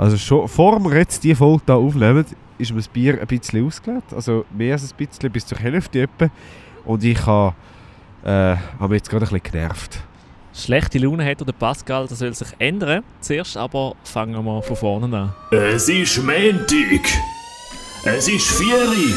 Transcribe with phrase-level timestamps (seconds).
[0.00, 2.24] Also schon vor wir jetzt die Folge hier aufnehmen,
[2.56, 4.14] ist mir das Bier ein bisschen ausgelegt.
[4.14, 6.30] Also mehr als ein bisschen, bis zur Hälfte etwa.
[6.86, 7.54] Und ich habe
[8.24, 10.00] äh, hab mich jetzt gerade ein bisschen genervt.
[10.54, 13.04] Schlechte Laune hat der Pascal, das soll sich ändern.
[13.20, 15.34] Zuerst aber fangen wir von vorne an.
[15.50, 17.06] Es ist Montag.
[18.04, 19.12] Es ist Vieri.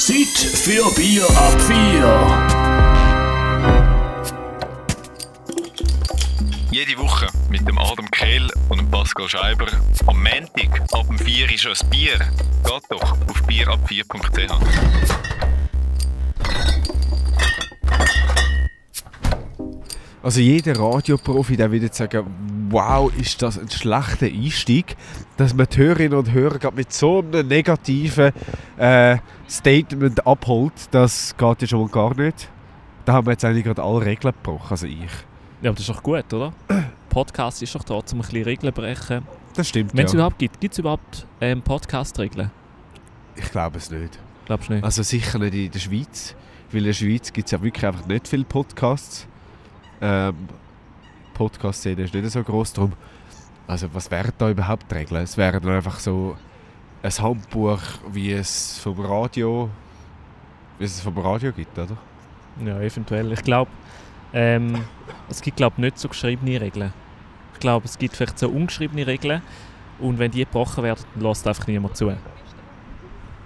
[0.00, 2.50] Zeit für Bier ab vier.
[6.72, 9.66] Jede Woche mit dem Adam Kehl und dem Pascal Scheiber.
[10.06, 12.18] Am Montag ab dem 4 ist schon ein Bier.
[12.18, 14.52] Geht doch auf bierab4.ch.
[20.22, 24.96] Also jeder Radioprofi, der würde sagen, wow, ist das ein schlechter Einstieg,
[25.36, 28.32] dass man die Hörerinnen und Hörer mit so einem negativen
[28.76, 29.16] äh,
[29.48, 32.48] Statement abholt, das geht ja schon mal gar nicht.
[33.06, 35.10] Da haben wir jetzt eigentlich gerade alle Regeln gebrochen, also ich.
[35.62, 36.52] Ja, aber das ist doch gut, oder?
[37.10, 39.26] Podcast ist doch da, um ein bisschen Regeln zu brechen.
[39.54, 40.18] Das stimmt, Wenn es ja.
[40.18, 42.50] überhaupt gibt, gibt es überhaupt ähm, Podcast-Regeln?
[43.36, 44.18] Ich glaube es nicht.
[44.46, 44.84] Glaubst du nicht?
[44.84, 46.34] Also sicher nicht in der Schweiz,
[46.70, 49.26] weil in der Schweiz gibt es ja wirklich einfach nicht viele Podcasts.
[50.00, 50.34] Ähm,
[51.34, 52.92] Podcast-Szene ist nicht so groß drum.
[53.66, 55.22] Also was wären da überhaupt die Regeln?
[55.22, 56.36] Es wäre dann einfach so
[57.02, 57.80] ein Handbuch,
[58.12, 59.68] wie es vom Radio,
[60.78, 61.96] wie es vom Radio gibt, oder?
[62.64, 63.32] Ja, eventuell.
[63.32, 63.70] Ich glaube,
[64.32, 64.84] ähm,
[65.30, 66.92] es gibt glaub, nicht so geschriebene Regeln.
[67.54, 69.42] Ich glaube, es gibt vielleicht so ungeschriebene Regeln
[69.98, 72.12] und wenn die gebrochen werden, dann lässt einfach niemand zu.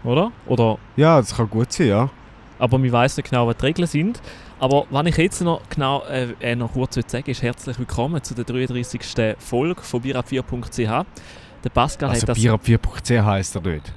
[0.05, 0.33] Oder?
[0.47, 2.11] Oder Ja, das kann gut sein, ja.
[2.59, 4.21] aber man weiß nicht genau, was die Regeln sind.
[4.61, 8.35] Aber was ich jetzt noch genau äh, äh, noch kurz sagen ist herzlich willkommen zu
[8.35, 9.37] der 33.
[9.39, 11.05] Folge von bierab4.ch.
[11.65, 12.39] Der Pascal Also hat das...
[12.39, 13.93] Bier ab 4.ch heisst er nicht.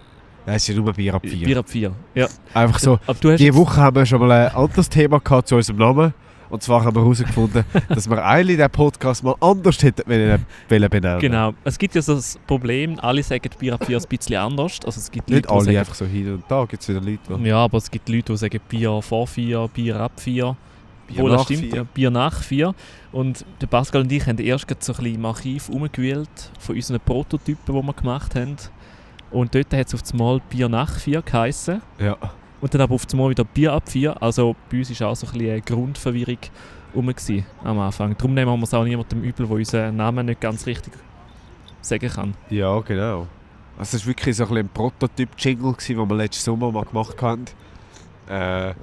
[0.46, 1.46] Es ist ja nur Bier ab 4.
[1.46, 1.92] Bier ab 4.
[2.16, 2.28] Ja.
[2.54, 6.14] Einfach so, jetzt- Woche haben wir schon mal ein anderes Thema gehabt zu unserem Namen.
[6.50, 10.46] Und zwar haben wir herausgefunden, dass wir eigentlich den Podcast mal anders hätten wollen
[10.90, 11.20] benennen.
[11.20, 11.54] Genau.
[11.64, 14.80] Es gibt ja so das Problem, alle sagen Bier ab 4 ein bisschen anders.
[14.86, 16.90] Also es gibt Nicht Leute, die alle, sagen, einfach so hin und da gibt es
[16.90, 20.14] wieder Leute, die Ja, aber es gibt Leute, die sagen Bier vor 4, Bier ab
[20.18, 20.56] 4.
[21.08, 21.84] Bier Obwohl, das nach stimmt, vier.
[21.86, 22.76] Bier nach 4.
[23.12, 27.00] Und der Pascal und ich haben erst so ein bisschen im Archiv umgewählt von unseren
[27.00, 28.58] Prototypen, die wir gemacht haben.
[29.32, 31.82] Und dort hat es auf einmal Bier nach 4 geheissen.
[32.00, 32.18] Ja.
[32.60, 34.22] Und dann aber auf einmal wieder Bier ab 4.
[34.22, 36.40] Also bei uns war auch so ein bisschen eine Grundverwirrung
[36.96, 37.14] rum
[37.64, 38.16] am Anfang.
[38.18, 40.94] Darum nehmen wir es auch niemandem übel, der unseren Namen nicht ganz richtig
[41.82, 42.34] sagen kann.
[42.50, 43.28] ja, genau.
[43.78, 47.46] Also es war wirklich so ein, ein Prototyp-Jingle, den wir letzten Sommer mal gemacht haben.
[48.28, 48.74] Äh,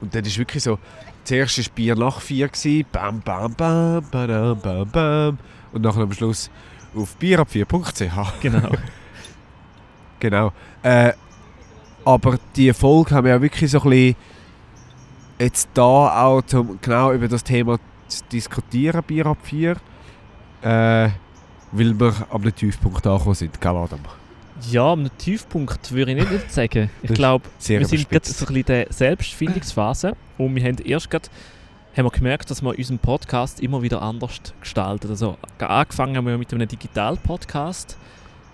[0.00, 0.78] und dann ist wirklich so,
[1.24, 5.38] zuerst war Bier nach 4, gewesen, bam, bam, bam, badam, bam, bam.
[5.72, 6.50] Und nachher am Schluss
[6.96, 8.40] auf bierab4.ch.
[8.40, 8.70] Genau.
[10.20, 10.52] Genau.
[10.82, 11.14] Äh,
[12.04, 14.16] aber die Folge haben wir ja wirklich so ein bisschen
[15.38, 17.78] jetzt da auch zum genau über das Thema
[18.08, 19.76] zu diskutieren, Bier ab 4.
[20.62, 21.10] Äh,
[21.72, 24.00] weil wir am Tiefpunkt angekommen sind, gell Adam?
[24.70, 26.90] Ja, am Tiefpunkt würde ich nicht, nicht sagen.
[27.02, 28.38] Ich glaube, wir sind gerade überspitzt.
[28.38, 31.28] so ein bisschen in der Selbstfindungsphase und wir haben erst gerade
[31.96, 35.08] haben wir gemerkt, dass wir unseren Podcast immer wieder anders gestalten.
[35.08, 37.96] Also angefangen haben wir mit einem Digital-Podcast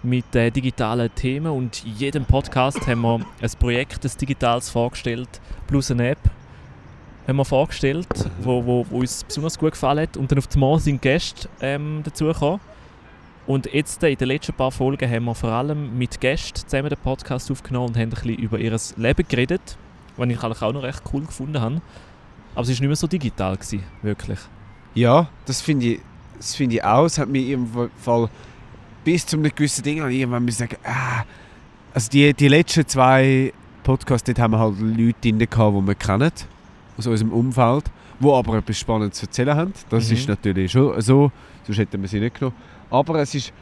[0.06, 5.28] mit äh, digitalen Themen und in jedem Podcast haben wir ein Projekt des Digitals vorgestellt
[5.67, 6.31] plus eine App
[7.27, 8.06] haben wir vorgestellt,
[8.41, 12.03] wo, wo, wo uns besonders gut gefallen hat und dann auf einmal sind Gäste ähm,
[12.05, 12.61] dazugekommen
[13.49, 16.89] und jetzt äh, in den letzten paar Folgen haben wir vor allem mit Gästen zusammen
[16.89, 19.77] den Podcast aufgenommen und haben ein bisschen über ihr Leben geredet,
[20.16, 21.83] was ich auch noch recht cool gefunden habe.
[22.55, 24.39] Aber es war nicht mehr so digital, gewesen, wirklich.
[24.95, 26.00] Ja, das finde ich,
[26.37, 27.05] das finde ich auch.
[27.05, 28.31] Es hat mir im Fall
[29.06, 31.22] bis zu einem gewissen Ding ich irgendwann müssen sagen, ah,
[31.94, 33.53] also die, die letzten zwei
[33.84, 36.33] Podcasts, dort haben wir halt Leute drin gehabt, die wir kennen,
[36.99, 37.84] aus unserem Umfeld,
[38.19, 39.72] die aber etwas Spannendes zu erzählen haben.
[39.91, 40.16] Das Mhm.
[40.16, 41.31] ist natürlich schon so,
[41.65, 42.56] sonst hätten wir sie nicht genommen.
[42.91, 43.53] Aber es ist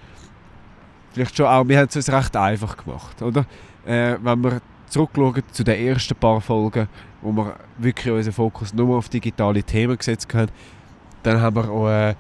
[1.13, 3.45] vielleicht schon auch, wir haben es uns recht einfach gemacht, oder?
[3.85, 6.89] Äh, wenn wir zurückschauen zu den ersten paar Folgen,
[7.21, 10.51] wo wir wirklich unseren Fokus nur auf digitale Themen gesetzt haben,
[11.23, 12.15] dann haben wir auch äh,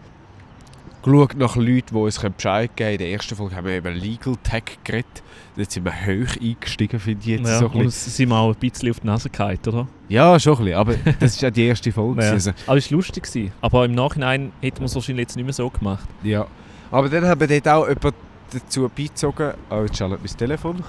[1.04, 2.92] geschaut nach Leuten, die uns Bescheid geben können.
[2.92, 5.22] In der ersten Folge haben wir über Legal Tech geredet.
[5.56, 7.46] Jetzt sind wir hoch eingestiegen, finde ich jetzt.
[7.48, 8.12] Ja, so ein bisschen.
[8.12, 9.86] sind wir auch ein bisschen auf die Nase gefallen, oder?
[10.08, 12.24] ja, schon ein bisschen, aber das ist ja die erste Folge.
[12.24, 12.30] Ja.
[12.32, 13.24] Also, Aber es war lustig.
[13.24, 13.52] Gewesen.
[13.60, 16.08] Aber im Nachhinein hätten wir es wahrscheinlich jetzt nicht mehr so gemacht.
[16.22, 16.46] ja.
[16.90, 18.14] Aber dann haben wir dort auch jemanden
[18.52, 19.52] dazu beizogen.
[19.68, 20.84] Oh, jetzt schaltet mein Telefon.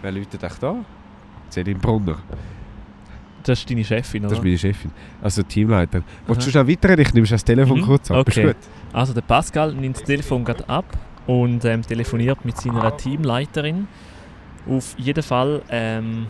[0.00, 0.76] Wer läutet echt da?
[1.50, 2.16] Celine Brunner.
[3.44, 4.38] Das ist deine Chefin, Das oder?
[4.40, 4.90] ist meine Chefin.
[5.20, 6.02] Also Teamleiter.
[6.26, 7.02] Willst du schnell weiterreden?
[7.06, 8.28] Ich nehme das Telefon Mhm, kurz ab.
[8.28, 8.46] Ist okay.
[8.48, 8.56] gut?
[8.92, 10.84] Also der Pascal nimmt das Telefon gerade ab
[11.26, 13.88] und ähm, telefoniert mit seiner Teamleiterin.
[14.68, 16.26] Auf jeden Fall, ähm,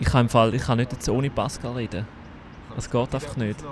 [0.00, 2.06] ich kann im Fall, ich kann nicht jetzt ohne Pascal reden.
[2.74, 3.62] Das geht einfach nicht.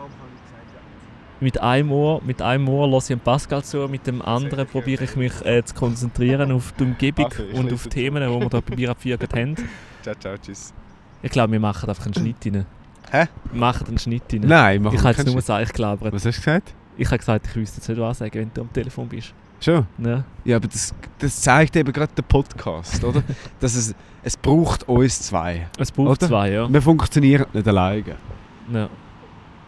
[1.40, 5.04] mit einem Ohr, mit einem Ohr lasse ich dem Pascal zu, mit dem anderen probiere
[5.04, 7.88] ich mich äh, zu konzentrieren auf die Umgebung und auf zu.
[7.88, 9.56] Themen, die wir da bei Bier ab 4 gerade haben.
[10.02, 10.72] Ciao, ciao, tschüss.
[11.22, 12.66] Ich glaube, wir machen einfach einen Schnitt rein.
[13.10, 13.26] Hä?
[13.52, 14.40] Wir machen einen Schnitt rein.
[14.44, 16.12] Nein, mach ich habe jetzt nur Was Seich gelabert.
[16.12, 16.74] hast du gesagt?
[16.96, 19.32] Ich habe gesagt, ich wüsste jetzt nicht was sagen, wenn du am Telefon bist.
[19.60, 19.86] Schon?
[19.98, 20.24] Ja.
[20.44, 23.22] Ja, aber das, das zeigt eben gerade der Podcast, oder?
[23.60, 23.94] Dass es,
[24.24, 25.68] es braucht uns zwei.
[25.78, 26.28] Es braucht Oder?
[26.28, 26.72] zwei, ja.
[26.72, 28.16] Wir funktionieren nicht alleine.
[28.72, 28.88] ja.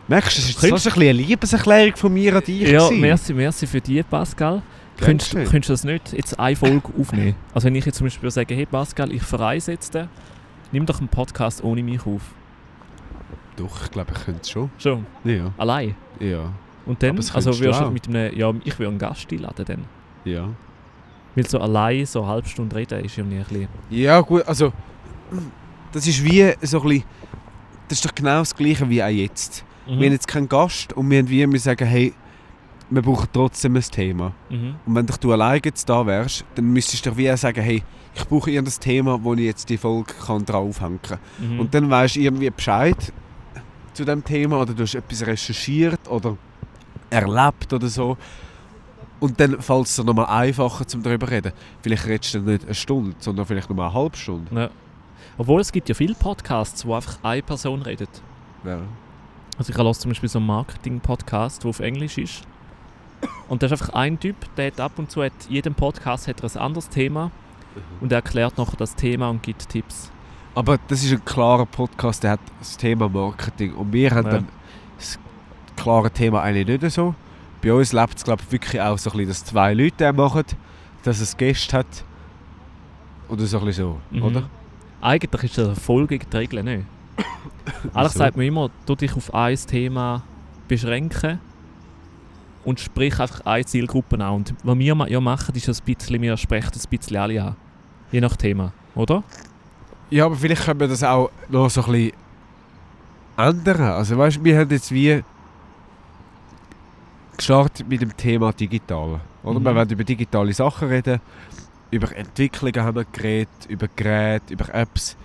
[0.06, 2.60] Merkst du, das ist fast ein bisschen eine Liebeserklärung von mir an dich.
[2.68, 3.00] Ja, gewesen.
[3.00, 4.60] merci, merci für die, Pascal.
[5.04, 7.34] Könntest, könntest du das nicht jetzt eine Folge aufnehmen?
[7.54, 9.96] Also wenn ich jetzt zum Beispiel sage, hey Pascal, ich verreise jetzt,
[10.72, 12.22] nimm doch einen Podcast ohne mich auf.
[13.56, 14.70] Doch, ich glaube, ich könnte es schon.
[14.78, 15.52] Schon, Ja.
[15.58, 15.94] allein.
[16.18, 16.52] Ja.
[16.86, 19.84] Und dann, also würdest du mit einem, ja, ich will einen Gast einladen dann.
[20.24, 20.48] Ja.
[21.34, 23.68] Weil so allein so eine halbe Stunde reden ist ja nicht ein bisschen...
[23.90, 24.72] Ja, gut, also.
[25.92, 27.04] Das ist wie so ein bisschen.
[27.88, 29.64] Das ist doch genau das Gleiche wie auch jetzt.
[29.86, 29.98] Mhm.
[30.00, 32.12] Wir haben jetzt keinen Gast und wir haben wie wir sagen, hey,
[32.94, 34.32] wir brauchen trotzdem ein Thema.
[34.50, 34.76] Mhm.
[34.86, 37.82] Und wenn doch du alleine jetzt da wärst, dann müsstest du doch wie sagen, hey,
[38.14, 41.18] ich brauche irgendein Thema, wo ich jetzt die Folge kann draufhängen kann.
[41.38, 41.60] Mhm.
[41.60, 43.12] Und dann weißt du irgendwie Bescheid
[43.92, 46.36] zu dem Thema oder du hast etwas recherchiert oder
[47.10, 48.16] erlebt oder so.
[49.20, 51.52] Und dann fällt es dir nochmal einfacher zum darüber reden.
[51.82, 54.54] Vielleicht redest du dann nicht eine Stunde, sondern vielleicht nur eine halbe Stunde.
[54.54, 54.70] ja.
[55.36, 58.08] Obwohl es gibt ja viele Podcasts, wo einfach eine Person redet.
[58.64, 58.78] Ja.
[59.58, 62.42] Also ich höre zum Beispiel so einen Marketing-Podcast, der auf Englisch ist.
[63.48, 66.42] Und da ist einfach ein Typ, der hat ab und zu, hat, jedem Podcast hat
[66.42, 67.30] er ein anderes Thema
[68.00, 70.10] und er erklärt noch das Thema und gibt Tipps.
[70.54, 73.74] Aber das ist ein klarer Podcast, der hat das Thema Marketing.
[73.74, 74.32] Und wir haben Ja.
[74.34, 74.48] dann
[74.96, 75.18] das
[75.76, 77.14] klare Thema eigentlich nicht so.
[77.60, 80.14] Bei uns lebt es glaube ich wirklich auch so ein bisschen, dass zwei Leute das
[80.14, 80.44] machen,
[81.02, 81.86] dass es Gäste hat.
[83.28, 84.22] Oder so ein bisschen so, Mhm.
[84.22, 84.42] oder?
[85.00, 86.84] Eigentlich ist das voll gegen die Regeln, nicht?
[87.94, 88.18] Eigentlich Wieso?
[88.18, 90.22] sagt man immer, du dich auf ein Thema
[90.68, 91.40] beschränken
[92.64, 94.34] und sprich einfach eine Zielgruppe an.
[94.34, 97.56] Und was wir ja machen, ist ein bisschen, wir sprechen ein bisschen alle an.
[98.10, 99.22] Je nach Thema, oder?
[100.10, 102.12] Ja, aber vielleicht können wir das auch noch so ein bisschen
[103.36, 103.80] ändern.
[103.80, 105.22] Also weißt du, wir haben jetzt wie
[107.36, 109.20] gestartet mit dem Thema digital.
[109.42, 109.60] Oder?
[109.60, 109.64] Mhm.
[109.64, 111.20] Wir wollen über digitale Sachen reden,
[111.90, 115.16] über Entwicklungen haben wir geredet, über Geräte, über Apps.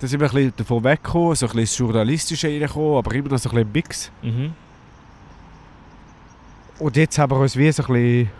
[0.00, 3.28] Da sind wir ein bisschen davon weggekommen, so ein bisschen ins Journalistische reingekommen, aber immer
[3.28, 4.10] noch so ein bisschen Mix.
[4.22, 4.52] Mhm.
[6.78, 8.30] Und jetzt haben wir uns wie so ein bisschen,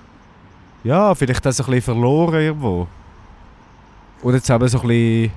[0.85, 2.89] ja, vielleicht so ein bisschen verloren irgendwo.
[4.23, 5.33] Und jetzt haben wir so ein bisschen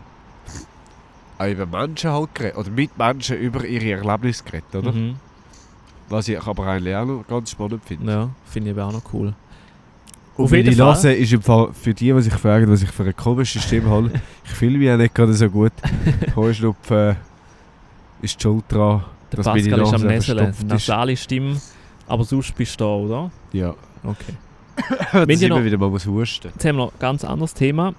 [1.38, 4.92] auch über Menschen halt geredet, oder mit Menschen über ihre Erlebnisse geredet, oder?
[4.92, 5.15] Mhm.
[6.09, 8.12] Was ich aber eigentlich auch noch ganz spannend finde.
[8.12, 9.33] Ja, finde ich aber auch noch cool.
[10.38, 10.88] Und Auf jeden Fall.
[10.88, 13.89] lasse, ist im Fall für die, die sich fragen, was ich für eine komische Stimme
[13.89, 14.12] habe,
[14.44, 15.71] ich fühle mich auch nicht gerade so gut.
[16.36, 17.15] Heuschnupfen
[18.21, 20.63] ist die Schuld dran, Der meine Pascal ist am Nase ist.
[20.63, 21.57] Nasale Stimme.
[22.07, 23.31] Aber sonst bist du da, oder?
[23.52, 23.74] Ja.
[24.04, 24.34] Okay.
[25.42, 26.50] Ihr noch- immer wieder mal muss husten.
[26.54, 27.94] Jetzt haben wir noch ein ganz anderes Thema.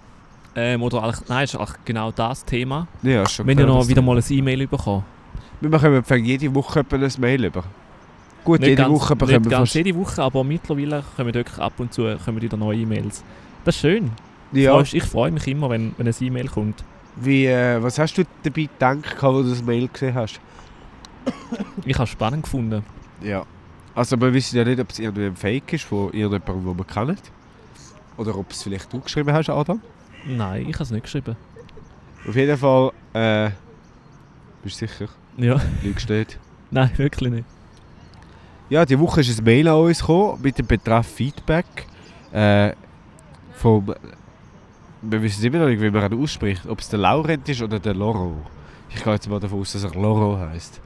[0.54, 2.86] Ähm, oder eigentlich, nein, ist eigentlich genau das Thema.
[3.02, 5.04] Ja, ist schon Wir haben ja klar, noch wieder mal ein E-Mail bekommen.
[5.60, 7.64] Wir bekommen fast jede Woche ein Mail über.
[8.44, 9.74] Gut, Nicht jede ganz, Woche nicht bekommen wir ganz fast...
[9.74, 13.24] jede Woche, aber mittlerweile kommen wirklich ab und zu kommen wieder neue E-Mails.
[13.64, 14.10] Das ist schön.
[14.52, 16.84] Ja, Freust- Ich freue mich immer, wenn, wenn ein E-Mail kommt.
[17.16, 20.40] wie, äh, was hast du dabei gedacht, als du das Mail gesehen hast?
[21.84, 22.84] Ich habe es spannend gefunden.
[23.22, 23.44] Ja.
[23.96, 26.84] Also wir wissen ja nicht, ob es irgendwie ein Fake ist von irgendjemandem, den wir
[26.84, 27.16] kennen.
[28.18, 29.80] Oder ob es vielleicht du geschrieben hast, Adam.
[30.26, 31.34] Nein, ich habe es nicht geschrieben.
[32.28, 33.50] Auf jeden Fall, äh...
[34.62, 35.08] Bist du sicher?
[35.38, 36.38] Ja, Lügst nicht.
[36.70, 37.46] nein, wirklich nicht.
[38.68, 41.86] Ja, die Woche ist ein Mail an uns gekommen mit dem Betreff Feedback.
[42.32, 42.72] Äh,
[43.54, 43.94] vom...
[45.00, 46.66] Wir wissen immer noch nicht, wie man ihn ausspricht.
[46.66, 48.42] Ob es der Laurent ist oder der Loro.
[48.90, 50.82] Ich gehe jetzt mal davon aus, dass er Loro heisst.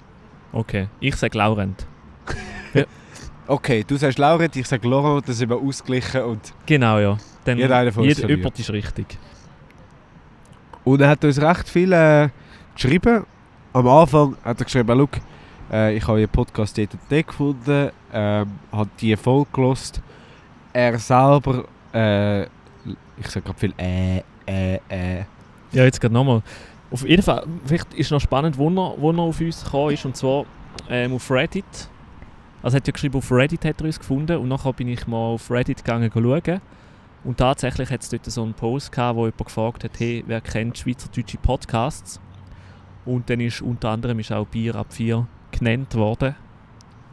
[0.52, 1.86] Okay, ich sage Laurent.
[3.50, 6.54] Okay, du sagst Laurent, ich sage Loro, dann sind wir ausgeglichen und...
[6.66, 7.18] Genau, ja.
[7.44, 9.18] Dann Jeder einer von uns jeder jemand ist richtig.
[10.84, 12.28] Und er hat uns recht viel äh,
[12.76, 13.26] geschrieben.
[13.72, 18.52] Am Anfang hat er geschrieben, «Schau, äh, ich habe Ihren Podcast dort dort gefunden, ähm,
[18.70, 20.00] hat die Folge gelost.
[20.72, 25.24] Er selber, äh, ich sage gerade viel äh, äh, äh.
[25.72, 26.40] Ja, jetzt gerade nochmal.
[26.92, 30.04] Auf jeden Fall, vielleicht ist noch spannend, wo er, wo er auf uns gekommen ist,
[30.04, 30.44] und zwar
[30.88, 31.64] ähm, auf Reddit.
[32.62, 35.06] Also er hat ja geschrieben, auf Reddit hat er uns gefunden und nachher bin ich
[35.06, 36.60] mal auf Reddit gegangen schauen.
[37.22, 40.40] Und tatsächlich hat es dort so einen Post gehabt, wo jemand gefragt hat, hey, wer
[40.40, 42.20] kennt schweizerdeutsche Podcasts?
[43.04, 46.34] Und dann ist unter anderem ist auch Bier ab 4 genannt worden.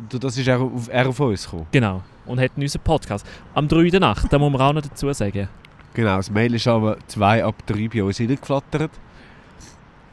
[0.10, 1.68] Das ist er auf, er auf uns gekommen.
[1.72, 2.04] Genau.
[2.26, 3.26] Und hat unseren Podcast.
[3.54, 3.90] Am 3.
[3.90, 5.48] der Nacht, da muss man auch noch dazu sagen.
[5.94, 8.92] Genau, das Mail ist aber zwei ab drei bei uns reingeflattert.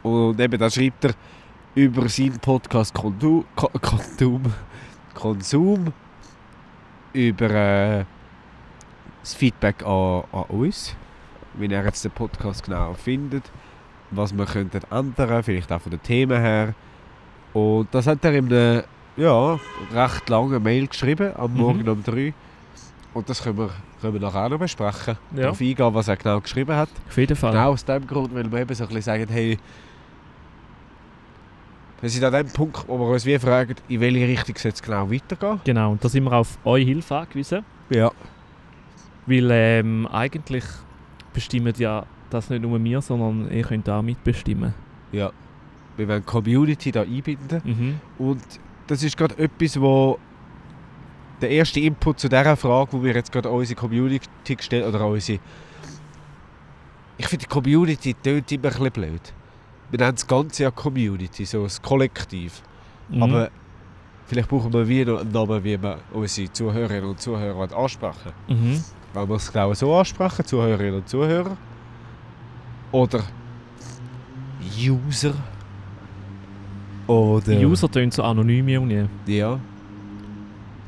[0.02, 1.14] Und eben, da schreibt er
[1.74, 3.70] über seinen Podcast Konsum, Ko-
[5.14, 5.92] Konsum,
[7.12, 8.04] über äh,
[9.23, 10.94] das Feedback an, an uns,
[11.54, 13.44] wie ihr jetzt den Podcast genau findet,
[14.11, 16.75] was wir könnten ändern, vielleicht auch von den Themen her.
[17.52, 18.83] Und das hat er in einem
[19.16, 19.59] ja,
[19.92, 21.61] recht langen Mail geschrieben, am Mhm.
[21.61, 22.35] Morgen um 3.
[23.14, 25.16] Und das können wir, können wir nachher auch noch besprechen.
[25.37, 25.42] Ja.
[25.42, 26.88] Darauf eingehen, was er genau geschrieben hat.
[27.09, 27.52] Auf jeden Fall.
[27.52, 29.56] Genau aus dem Grund, weil wir eben so ein bisschen sagen, hey,
[32.04, 34.82] wir sind an dem Punkt, wo wir uns wie fragen, in welche Richtung soll es
[34.82, 35.58] genau weitergehen.
[35.64, 37.64] Genau, und da sind wir auf eure Hilfe angewiesen.
[37.88, 38.12] Ja.
[39.25, 40.64] Weil ähm, eigentlich
[41.32, 44.75] bestimmen ja das nicht nur wir, sondern ihr könnt auch mitbestimmen.
[45.12, 45.32] Ja.
[45.96, 47.62] Wir wollen die Community da einbinden.
[47.64, 48.00] Mhm.
[48.18, 48.42] Und
[48.87, 50.18] das ist gerade etwas, wo
[51.40, 55.06] der erste Input zu dieser Frage, wo wir jetzt gerade an unsere Community gestellt oder
[55.06, 55.38] unsere...
[57.16, 59.32] Ich finde, die Community tönt immer ein bisschen blöd.
[59.94, 62.62] Wir nennen das Ganze ja Community, so das Kollektiv.
[63.08, 63.22] Mhm.
[63.22, 63.50] Aber
[64.26, 68.32] vielleicht brauchen wir wie noch einen Namen, wie wir unsere Zuhörerinnen und Zuhörer ansprechen.
[68.48, 68.82] Mhm.
[69.12, 71.56] Wollen wir es genau so ansprechen, Zuhörerinnen und Zuhörer?
[72.90, 73.22] Oder
[74.76, 75.34] User?
[77.06, 77.52] Oder...
[77.52, 79.06] User tönt so anonym irgendwie.
[79.26, 79.60] Ja.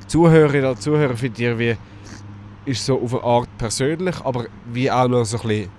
[0.09, 1.77] Zuhörerinnen und Zuhörer finde ich wie
[2.69, 5.76] ist so auf eine Art persönlich, aber wie auch noch so ein bisschen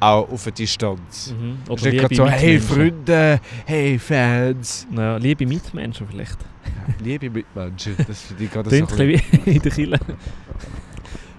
[0.00, 1.34] auch auf eine Distanz.
[1.38, 1.58] Mhm.
[1.68, 6.38] Oder ist nicht gerade so, hey Freunde, hey Fans, Ja, liebe Mitmenschen vielleicht.
[7.02, 7.94] liebe Mitmenschen.
[8.06, 9.10] Das finde ich gerade so ein
[9.44, 9.98] in der Kille.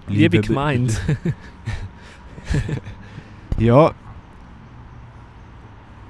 [0.07, 0.93] Liebe Mit- Gemeinde.
[3.57, 3.91] Ja.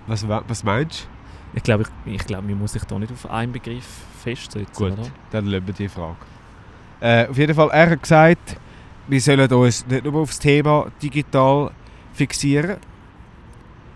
[0.08, 1.08] Was, wa- was meinst
[1.54, 3.86] Ich glaube, ich, ich glaube, man muss sich da nicht auf einen Begriff
[4.24, 4.94] festsetzen, Gut.
[4.94, 5.04] oder?
[5.04, 5.10] du?
[5.32, 6.16] Dann lassen wir die Frage.
[7.02, 8.58] Äh, auf jeden Fall, er hat gesagt,
[9.08, 11.72] wir sollen uns nicht nur auf das Thema digital
[12.14, 12.78] fixieren.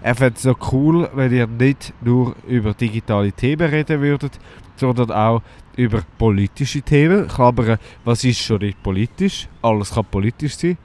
[0.02, 4.40] Er fände es so cool, wenn ihr nicht nur über digitale Themen reden würdet,
[4.76, 5.42] sondern auch
[5.76, 7.28] über politische Themen.
[7.28, 9.48] Klammern, was ist schon nicht politisch?
[9.62, 10.78] Alles kann politisch sein.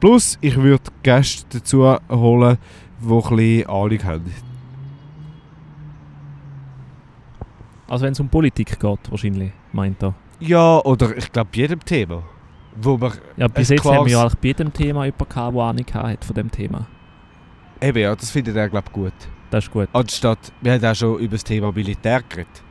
[0.00, 2.58] Plus, ich würde Gäste dazu holen,
[3.00, 4.34] die ein bisschen Ahnung haben.
[7.88, 10.14] Also wenn es um Politik geht, wahrscheinlich, meint er.
[10.40, 12.22] Ja, oder ich glaube, jedem Thema.
[12.80, 15.62] Wo man Ja, bis jetzt haben wir ja eigentlich bei jedem Thema jemanden gehabt, der
[15.62, 16.86] Ahnung hat von dem Thema.
[17.80, 19.12] Eben ja, das findet er glaube gut.
[19.50, 19.88] Das ist gut.
[19.92, 22.62] Anstatt, wir haben auch schon über das Thema Militär geredet.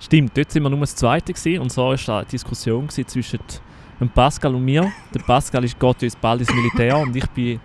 [0.00, 3.38] Stimmt, dort sind wir nur das Zweite gewesen, und so war da eine Diskussion zwischen
[4.14, 4.90] Pascal und mir.
[5.14, 7.60] Der Pascal ist, geht jetzt bald ins Militär und ich bin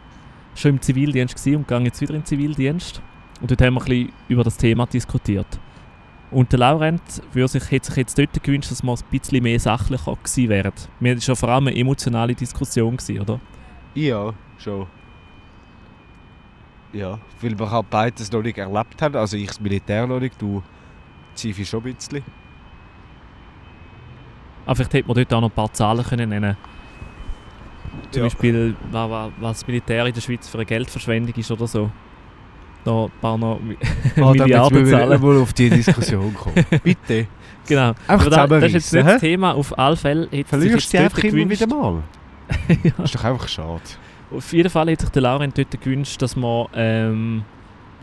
[0.53, 3.01] schon im Zivildienst und gehe jetzt wieder in den Zivildienst.
[3.41, 5.47] Und dort haben wir ein bisschen über das Thema diskutiert.
[6.29, 9.59] Und der Laurent würde sich, hätte sich jetzt dort gewünscht, dass wir ein bisschen mehr
[9.59, 10.73] sachlicher gewesen wären.
[10.99, 13.39] Wir hatten schon vor allem eine emotionale Diskussion, gewesen, oder?
[13.95, 14.87] Ja, schon.
[16.93, 19.15] Ja, weil wir halt beides noch nicht erlebt haben.
[19.15, 20.61] Also ich das Militär noch nicht, du
[21.35, 22.23] Zivi schon ein bisschen.
[24.65, 26.57] Aber vielleicht hätte man dort auch noch ein paar Zahlen können nennen
[28.11, 28.27] Zum Ja.
[28.27, 31.89] Beispiel, wa- wa- was das Militär in der Schweiz für eine Geldverschwendung ist oder so.
[32.83, 33.59] Da ein paar noch
[34.15, 35.21] damit Milliarden wir zahlen.
[35.21, 36.65] mal auf die Diskussion kommen.
[36.83, 37.27] Bitte.
[37.67, 37.93] Genau.
[38.07, 39.53] Einfach da, das ist jetzt nicht das Thema.
[39.53, 42.03] Auf alle Fälle hätte sich Verlierst jetzt dort einfach immer gewünscht, wieder mal.
[42.83, 42.91] ja.
[42.97, 43.81] Das ist doch einfach schade.
[44.31, 47.43] Auf jeden Fall hätte sich der Laurent dort gewünscht, dass man ähm,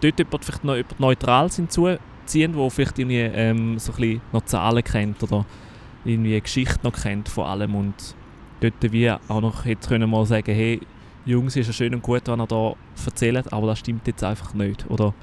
[0.01, 4.45] dort jemand, vielleicht noch jemand Neutrales hinzuziehen, der vielleicht irgendwie ähm, so ein bisschen noch
[4.45, 5.45] Zahlen kennt oder
[6.05, 8.15] irgendwie Geschichte noch kennt von allem und
[8.61, 10.81] dort wie auch noch hätte können mal sagen, hey,
[11.27, 12.75] Jungs, ist ja schön und gut, was ihr da
[13.07, 15.15] erzählt, aber das stimmt jetzt einfach nicht oder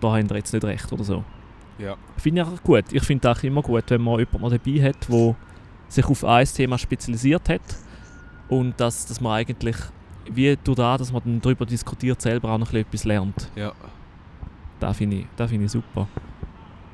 [0.00, 1.24] da habt ihr jetzt nicht recht oder so.
[1.78, 1.96] Ja.
[2.16, 2.84] Finde ich auch gut.
[2.90, 5.36] Ich finde auch immer gut, wenn man jemanden dabei hat, der
[5.88, 7.60] sich auf ein Thema spezialisiert hat
[8.48, 9.76] und dass, dass man eigentlich
[10.30, 13.50] wie durch das, dass man dann darüber diskutiert, selber auch noch ein bisschen etwas lernt.
[13.54, 13.72] Ja.
[14.80, 16.08] Das finde ich, das finde ich super.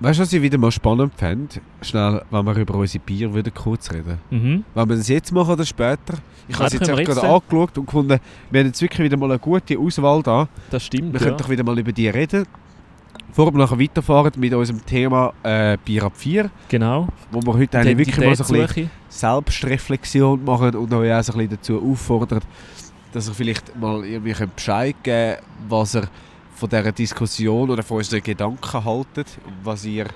[0.03, 1.61] Weißt du, was ich wieder mal spannend fände?
[1.81, 4.19] Schnell, wenn wir über unsere Bier wieder kurz reden.
[4.31, 4.65] Mhm.
[4.75, 6.15] Wollen wir das jetzt machen oder später?
[6.49, 8.19] Ich habe es jetzt gerade angeschaut und gefunden,
[8.51, 10.49] wir haben jetzt wirklich wieder mal eine gute Auswahl da.
[10.73, 11.13] Das stimmt.
[11.13, 11.27] Wir ja.
[11.27, 12.47] können doch wieder mal über die reden.
[13.29, 17.07] Bevor wir nachher weiterfahren mit unserem Thema äh, Bier ab 4, Genau.
[17.31, 18.91] wo wir heute eigentlich wirklich mal so ein bisschen.
[19.09, 22.41] Selbstreflexion machen und euch auch so ein bisschen dazu auffordern,
[23.13, 25.37] dass ihr vielleicht mal irgendwie könnt Bescheid geben
[25.69, 26.09] was ihr
[26.63, 29.27] von dieser Diskussion oder von unseren Gedanken haltet,
[29.65, 30.07] was ihr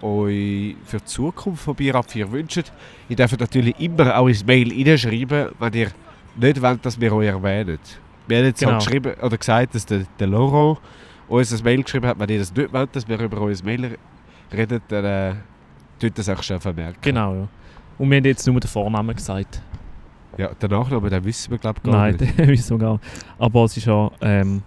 [0.00, 2.70] euch für die Zukunft von Bier ab 4 wünscht.
[3.08, 5.88] Ihr dürft natürlich immer auch ins Mail hineinschreiben, wenn ihr
[6.36, 7.80] nicht wollt, dass wir euch erwähnen.
[8.28, 8.72] Wir haben jetzt Genau.
[8.74, 10.78] halt geschrieben, oder gesagt, dass der, der Laurent
[11.26, 13.98] uns ein Mail geschrieben hat, wenn ihr das nicht wollt, dass wir über euer Mail
[14.52, 15.34] reden, dann äh,
[15.98, 16.98] tut das auch schon vermerken.
[17.00, 17.48] Genau, ja.
[17.98, 19.60] Und wir haben jetzt nur den Vornamen gesagt.
[20.38, 22.38] Ja, der Nachname, den wissen wir glaube ich gar Nein, nicht.
[22.38, 23.04] den wissen wir gar nicht.
[23.40, 24.62] Aber es ist ja, ähm,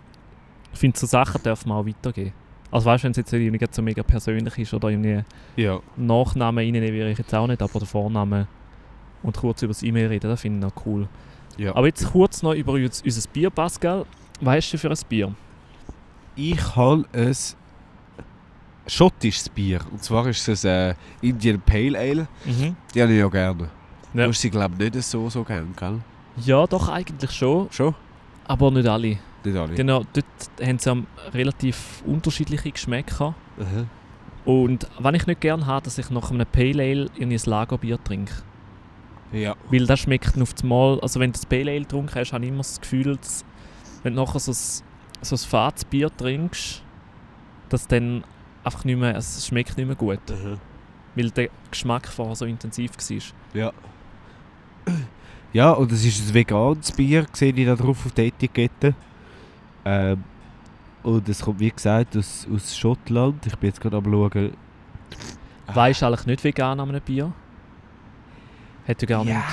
[0.75, 2.33] ich finde, so Sachen darf man auch weitergeben.
[2.71, 5.23] Also weißt du, wenn es jetzt nicht so mega persönlich ist oder irgendwie
[5.55, 5.79] Ja.
[5.95, 8.47] Nachnamen reinnehmen will ich jetzt auch nicht, aber der Vorname
[9.23, 11.07] und kurz über das E-Mail reden, das finde ich noch cool.
[11.57, 11.73] ja.
[11.75, 14.05] Aber jetzt kurz noch über uns- unser Bier, Pascal.
[14.41, 15.33] Was hast du für ein Bier?
[16.35, 17.33] Ich habe ein
[18.87, 19.79] schottisches Bier.
[19.91, 22.27] Und zwar ist es ein äh, Indian Pale Ale.
[22.45, 22.75] Mhm.
[22.93, 23.69] Die habe ich ja gerne.
[24.13, 24.23] Ja.
[24.23, 25.99] Du hast sie, glaube ich, nicht so, so gerne, gell?
[26.43, 27.95] Ja, doch, eigentlich schon, Schon?
[28.47, 29.17] aber nicht alle.
[29.45, 29.75] Nicht alle.
[29.75, 30.25] Genau, dort
[30.61, 33.35] haben sie am relativ unterschiedliche Geschmäcker.
[33.59, 33.85] Aha.
[34.45, 38.03] Und was ich nicht gerne habe, dass ich nach einem Pale Ale irgendwie ein Lagerbier
[38.03, 38.33] trinke.
[39.31, 39.55] Ja.
[39.71, 42.43] Weil das schmeckt auf das Mal, also wenn du das Pale Ale getrunken hast, habe
[42.43, 43.43] ich immer das Gefühl, dass,
[44.03, 46.83] wenn du nachher so ein, so ein fades Bier trinkst,
[47.69, 48.23] dass dann
[48.63, 50.19] einfach nicht mehr, also es schmeckt nicht mehr gut.
[50.29, 50.57] Aha.
[51.15, 53.17] Weil der Geschmack vorher so intensiv war.
[53.53, 53.73] Ja.
[55.53, 58.93] Ja, und es ist ein veganes Bier, sehe ich da drauf auf der Etikette.
[59.85, 60.23] Ähm,
[61.03, 63.45] und es kommt, wie gesagt, aus, aus Schottland.
[63.45, 64.53] Ich bin jetzt gerade am schauen.
[65.73, 67.31] Weisst du eigentlich nicht vegan an einem Bier?
[68.87, 69.33] Hat ja gar nicht.
[69.33, 69.43] Ja.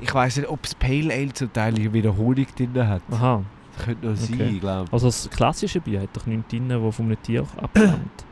[0.00, 3.02] Ich weiß nicht, ob das Pale Ale zum Teil wieder Honig drin hat.
[3.10, 3.42] Aha.
[3.76, 4.36] Das könnte noch Okay.
[4.38, 4.92] sein, glaube ich.
[4.92, 8.24] Also das klassische Bier hat doch nichts drin, das von einem Tier abstammt.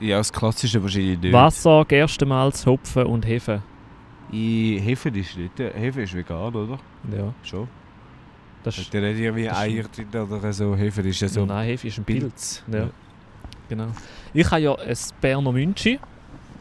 [0.00, 1.32] Ja, das klassische wahrscheinlich nicht.
[1.32, 3.62] Wasser, Gerstenmalz, Hopfen und Hefe.
[4.32, 5.58] I, Hefe ist nicht.
[5.58, 6.78] Hefe ist vegan, oder?
[7.14, 7.68] Ja, Schon.
[8.62, 8.92] Das Hat ist...
[8.92, 10.76] der nicht irgendwie Eier drin oder so?
[10.76, 12.62] Hefe ist ja so Nein, Hefe ist ein Pilz.
[12.64, 12.64] Pilz.
[12.72, 12.90] Ja.
[13.68, 13.88] Genau.
[14.34, 15.98] Ich habe ja ein Berner Münchi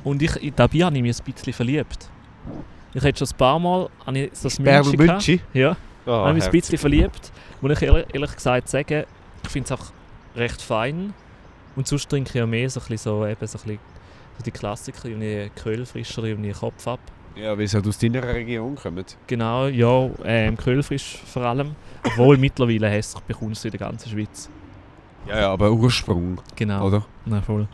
[0.04, 2.10] und ich, in Bier habe ich mich ein bisschen verliebt.
[2.94, 5.42] Ich hätte schon ein paar Mal habe ich so ein Berner Münchi?
[5.54, 5.76] Ja,
[6.06, 7.32] Ah, habe mich ein bisschen verliebt.
[7.62, 9.04] Muss ich ehrlich, ehrlich gesagt sagen,
[9.44, 9.92] ich finde es auch
[10.36, 11.14] recht fein.
[11.76, 13.80] Und sonst trinke ich ja mehr so, ein bisschen so, eben so, ein bisschen
[14.38, 17.00] so die Klassiker, irgendwie Köhlfrischer, irgendwie Kopf ab.
[17.42, 19.16] Ja, wie es halt aus deiner Region kommt.
[19.28, 21.76] Genau, ja, ähm, Köhlfrisch vor allem.
[22.04, 24.50] Obwohl mittlerweile hässlich bekommst du in der ganzen Schweiz.
[25.28, 26.88] Ja, ja, aber Ursprung, Genau.
[26.88, 27.06] oder?
[27.26, 27.68] Na voll.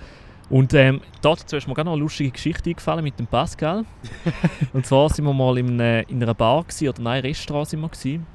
[0.50, 3.86] Und ähm, dazu ist mir gerade noch eine lustige Geschichte eingefallen mit dem Pascal.
[4.74, 7.81] und zwar sind wir mal in, einer- in einer Bar gewesen, oder nein, Restaurant sind
[7.81, 8.27] wir gewesen.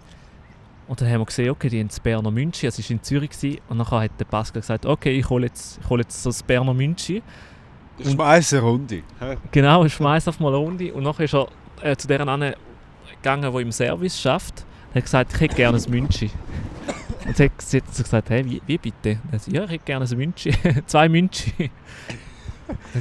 [0.88, 3.30] Und dann haben wir gesehen, okay, die haben das Berner Münchi, es war in Zürich
[3.30, 6.30] gewesen, und dann hat der Pascal gesagt, okay, ich hole jetzt, ich hole jetzt so
[6.30, 7.22] das Berner Münchi.
[8.02, 9.02] Ich schmeiße eine Runde.
[9.50, 11.48] Genau, ich schmeiß auf mal eine Runde und nachher ist er
[11.82, 12.54] äh, zu der anderen
[13.16, 14.64] gegangen, die im Service schafft.
[14.92, 16.30] Er hat gesagt, ich hätte gerne ein Münchi.
[17.26, 19.20] Und sie hat sie hat gesagt, hey, wie, wie bitte?
[19.24, 20.52] Und er sagt, ja, ich hätte gerne ein Münchi.
[20.86, 21.70] Zwei Münchi.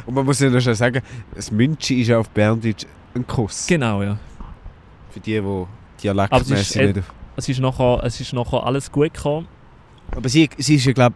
[0.05, 1.01] Und man muss ja noch schnell sagen,
[1.33, 2.85] das Münchi ist ja auf Berndeutsch
[3.15, 3.67] ein Kuss.
[3.67, 4.17] genau, ja.
[5.11, 7.03] Für die, die Aber es dialektmäßig ist, äh, nicht...
[7.35, 9.47] Es ist nachher, es ist nachher alles gut gekommen.
[10.11, 11.15] Aber sie, sie ist ja, glaube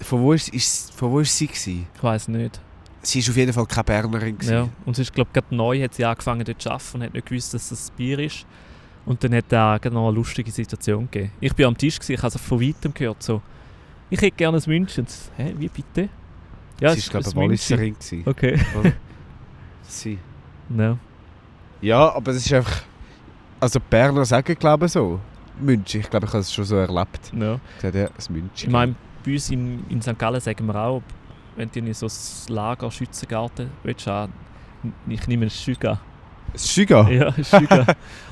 [0.00, 1.86] von wo ist, ist, von wo ist sie gewesen?
[1.94, 2.60] Ich weiß nicht.
[3.04, 4.52] Sie ist auf jeden Fall keine Bernerin gewesen.
[4.52, 4.68] Ja.
[4.84, 7.26] Und es ist, glaube gerade neu hat sie angefangen dort zu arbeiten und hat nicht
[7.26, 8.46] gewusst, dass das ein Bier ist.
[9.04, 11.32] Und dann hat er gerade noch eine lustige Situation gegeben.
[11.40, 13.42] Ich bin am Tisch, gewesen, ich habe es von weitem gehört, so
[14.08, 16.08] «Ich hätte gerne ein München.» Sie, «Hä, wie bitte?»
[16.80, 17.78] Ja, sie ist, glaube ich, ein eine München.
[17.78, 18.22] Walliserin gewesen.
[18.26, 18.58] Okay.
[19.82, 20.18] Sie.
[20.76, 20.96] Ja.
[21.82, 22.82] Ja, aber es ist einfach...
[23.60, 25.20] Also Berner sagen, glaube ich, so.
[25.60, 27.32] Münchi, ich glaube, ich habe es schon so erlebt.
[27.38, 27.54] ja.
[27.54, 28.66] Ich gesagt, ja, das Münchi.
[28.66, 30.18] Ich meine, bei uns in, in St.
[30.18, 31.02] Gallen sagen wir auch,
[31.56, 34.32] wenn du in so ein Lager, Schützengarten willst, haben,
[35.08, 36.00] ich nehme ein Schüga.
[36.52, 37.08] Ein Schüga?
[37.08, 37.86] Ja, ein Schüga.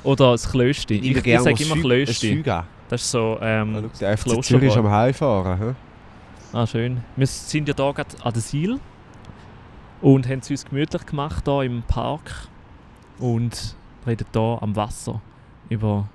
[0.04, 0.94] Oder ein Klösti.
[0.94, 2.42] Ich, ich sage immer Klösti.
[2.88, 4.42] Das ist so, ähm, Der FC Klosterboy.
[4.42, 5.58] Zürich ist am Heimfahren.
[5.58, 5.74] hä?
[6.52, 7.02] ah schön.
[7.16, 8.72] Wir sind ja hier gerade an der Sil
[10.02, 12.48] und haben es uns gemütlich gemacht hier im Park
[13.18, 13.74] und
[14.06, 15.20] reden hier am Wasser
[15.68, 16.08] über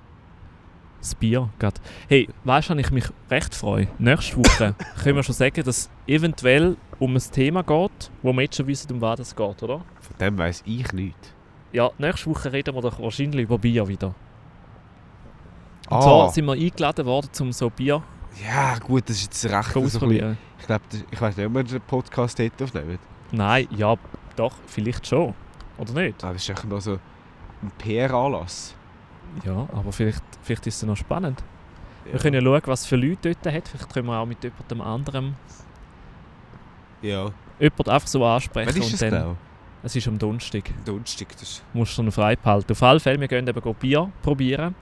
[1.00, 1.48] das Bier.
[1.58, 1.80] Gerade.
[2.08, 3.88] Hey, weißt du, ich mich recht freue?
[3.98, 8.42] Nächste Woche können wir schon sagen, dass es eventuell um ein Thema geht, wo wir
[8.42, 9.80] jetzt schon wissen, um was es geht, oder?
[10.00, 11.32] Von dem weiss ich nichts.
[11.72, 14.08] Ja, nächste Woche reden wir doch wahrscheinlich über Bier wieder.
[15.90, 16.00] Und Ah.
[16.00, 18.02] zwar sind wir eingeladen worden, um so Bier
[18.46, 20.36] Ja, gut, das ist jetzt recht so bisschen.
[20.60, 22.98] Ich glaube, ich weiß nicht, ob wir den Podcast dort aufnehmen.
[23.32, 23.94] Nein, ja,
[24.36, 25.34] doch, vielleicht schon.
[25.78, 26.22] Oder nicht?
[26.24, 26.98] Aber es ist echt noch so
[27.62, 28.74] ein PR-Anlass.
[29.44, 31.42] Ja, aber vielleicht, vielleicht ist es noch spannend.
[32.06, 32.12] Ja.
[32.14, 33.68] Wir können ja schauen, was für Leute dort hat.
[33.68, 35.34] Vielleicht können wir auch mit jemandem anderem
[37.02, 37.30] Ja.
[37.58, 38.70] jemand einfach so ansprechen.
[38.72, 39.36] Wann ist es und dann, genau?
[39.82, 40.64] Es ist am Donnerstag.
[40.84, 41.28] Donnerstag.
[41.38, 42.72] Das Musst du noch frei behalten.
[42.72, 44.74] Auf alle Fälle, wir gehen eben Bier probieren.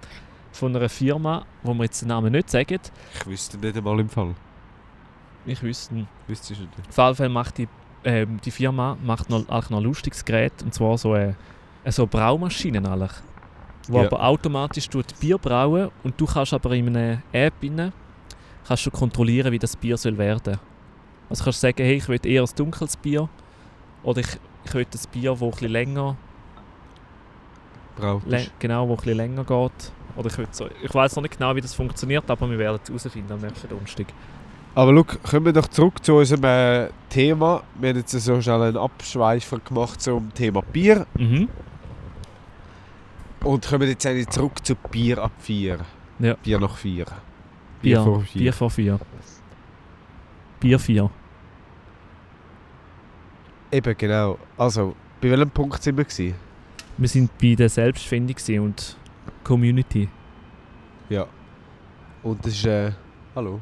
[0.52, 2.80] Von einer Firma, wo wir jetzt den Namen nicht sagen.
[3.14, 4.35] ich wüsste nicht einmal im Fall.
[5.44, 6.06] Ich wüsste.
[6.26, 6.70] Wüsste ich nicht.
[6.88, 7.68] Auf alle Fälle macht die,
[8.04, 10.62] ähm, die Firma macht noch, noch ein lustiges Gerät.
[10.62, 11.37] Und zwar so eine,
[11.85, 13.12] eine so Braumaschinen eigentlich.
[13.88, 14.07] Wo Ja.
[14.07, 17.92] aber automatisch tut Bier brauen und du kannst aber in einer App rein,
[18.66, 20.59] kannst du kontrollieren, wie das Bier soll werden.
[21.31, 23.29] Also kannst du sagen, hey, ich will eher ein dunkles Bier
[24.03, 24.29] oder ich,
[24.64, 26.16] ich will ein Bier, das bisschen länger,
[27.96, 28.22] Braut.
[28.27, 29.92] lä genau, wo ein bisschen länger geht.
[30.16, 32.88] Oder ich, so, ich weiß noch nicht genau, wie das funktioniert, aber wir werden es
[32.88, 34.07] herausfinden am nächsten Donnerstag.
[34.75, 37.62] Aber schau, kommen wir doch zurück zu unserem äh, Thema.
[37.79, 41.07] Wir haben jetzt so schnell einen Abschweifer gemacht zum Thema Bier.
[41.14, 41.49] Mhm.
[43.44, 45.79] Und kommen jetzt eigentlich zurück zu Bier ab 4.
[46.18, 46.35] Ja.
[46.35, 47.05] Bier nach 4.
[47.83, 48.40] Bier, vor vier.
[48.42, 48.99] Bier vor vier.
[50.59, 51.11] Bier vier.
[53.70, 54.38] Eben, genau.
[54.57, 56.35] Also, bei welchem Punkt sind wir gewesen?
[56.96, 58.96] Wir sind bei der Selbstfindung und
[59.44, 60.09] Community.
[61.09, 61.27] Ja.
[62.22, 62.92] Und das ist, äh,
[63.35, 63.61] hallo.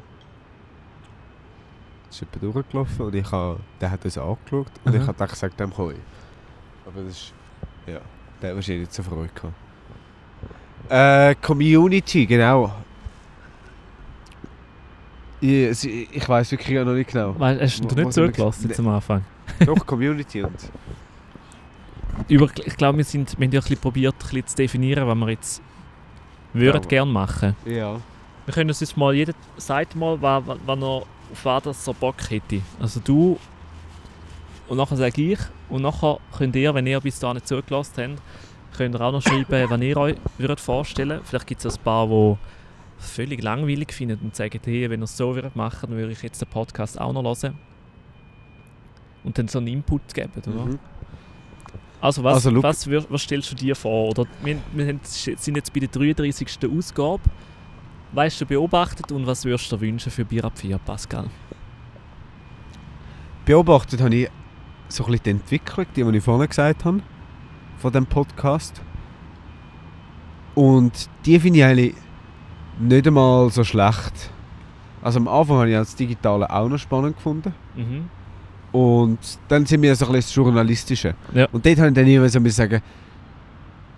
[2.07, 5.01] Das ist jemand durchgelaufen und ich habe, der hat uns angeschaut und Mhm.
[5.01, 5.99] ich habe gesagt, dem komme ich.
[6.87, 7.33] Aber das ist,
[7.85, 7.99] ja,
[8.41, 9.53] der hat wahrscheinlich nicht so Freude gehabt.
[10.89, 12.71] Äh, Community, genau.
[15.41, 17.37] Ich, ich weiß wirklich noch nicht genau.
[17.39, 19.23] Weißt, hast du nicht zugelassen am Anfang?
[19.65, 20.53] Doch, Community und...
[22.29, 25.05] Über, ich glaube, wir, sind, wir haben ja ein bisschen probiert, ein bisschen zu definieren,
[25.05, 25.61] was wir jetzt
[26.53, 26.87] würden Ja.
[26.87, 27.55] gerne machen.
[27.65, 27.99] Ja.
[28.45, 31.07] Wir können uns jetzt mal, jeder sagt mal, wa- wa- wann er, auf
[31.43, 32.61] was das er Bock hätte.
[32.79, 33.37] Also du
[34.67, 38.21] und nachher sage ich und nachher könnt ihr, wenn ihr bis dahin nicht zugelassen habt,
[38.77, 42.07] könnt ihr auch noch schreiben, wann ihr euch würdet vorstellen Vielleicht gibt es ein paar,
[42.07, 42.37] die
[42.97, 46.21] völlig langweilig finden und sagen, hey, wenn ihr es so würdet machen, dann würde ich
[46.21, 47.57] jetzt den Podcast auch noch hören.
[49.23, 50.65] Und dann so einen Input geben, oder?
[50.65, 50.79] Mhm.
[51.99, 54.09] Also was, Also, was, was stellst du dir vor?
[54.09, 56.47] Oder wir, wir sind jetzt bei der 33.
[56.69, 57.21] Ausgabe.
[58.11, 61.29] Was hast du beobachtet und was würdest du dir wünschen für Bier ab 4, Pascal?
[63.45, 64.29] beobachtet habe ich
[64.89, 67.01] so ein bisschen die Entwicklung, die, die ich vorhin gesagt habe,
[67.77, 68.81] von diesem Podcast.
[70.55, 71.95] Und die finde ich eigentlich
[72.79, 74.31] nicht einmal so schlecht.
[75.01, 77.53] Also am Anfang habe ich das Digitale auch noch spannend gefunden.
[77.75, 78.09] Mhm.
[78.71, 81.15] Und dann sind wir so ein bisschen das Journalistische.
[81.33, 81.47] Ja.
[81.51, 82.81] Und dort habe ich dann immer so ein sagen,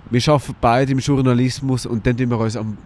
[0.10, 2.78] wir arbeiten beide im Journalismus und dann tun wir uns am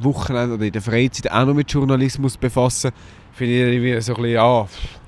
[0.00, 2.90] Wochenende oder in der Freizeit auch noch mit Journalismus befassen.
[3.32, 4.98] Finde ich irgendwie so ein bisschen, ja, pff,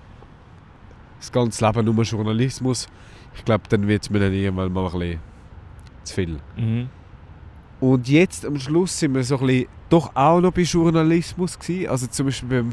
[1.19, 2.89] das ganze Leben nur Journalismus.
[3.37, 5.30] Ich glaube, dann wird es mir dann irgendwann mal ein bisschen
[6.05, 6.39] zu viel.
[6.57, 6.89] Mhm.
[7.81, 11.89] Und jetzt am Schluss sind wir so ein bisschen doch auch noch bei Journalismus gewesen.
[11.89, 12.73] Also zum Beispiel beim,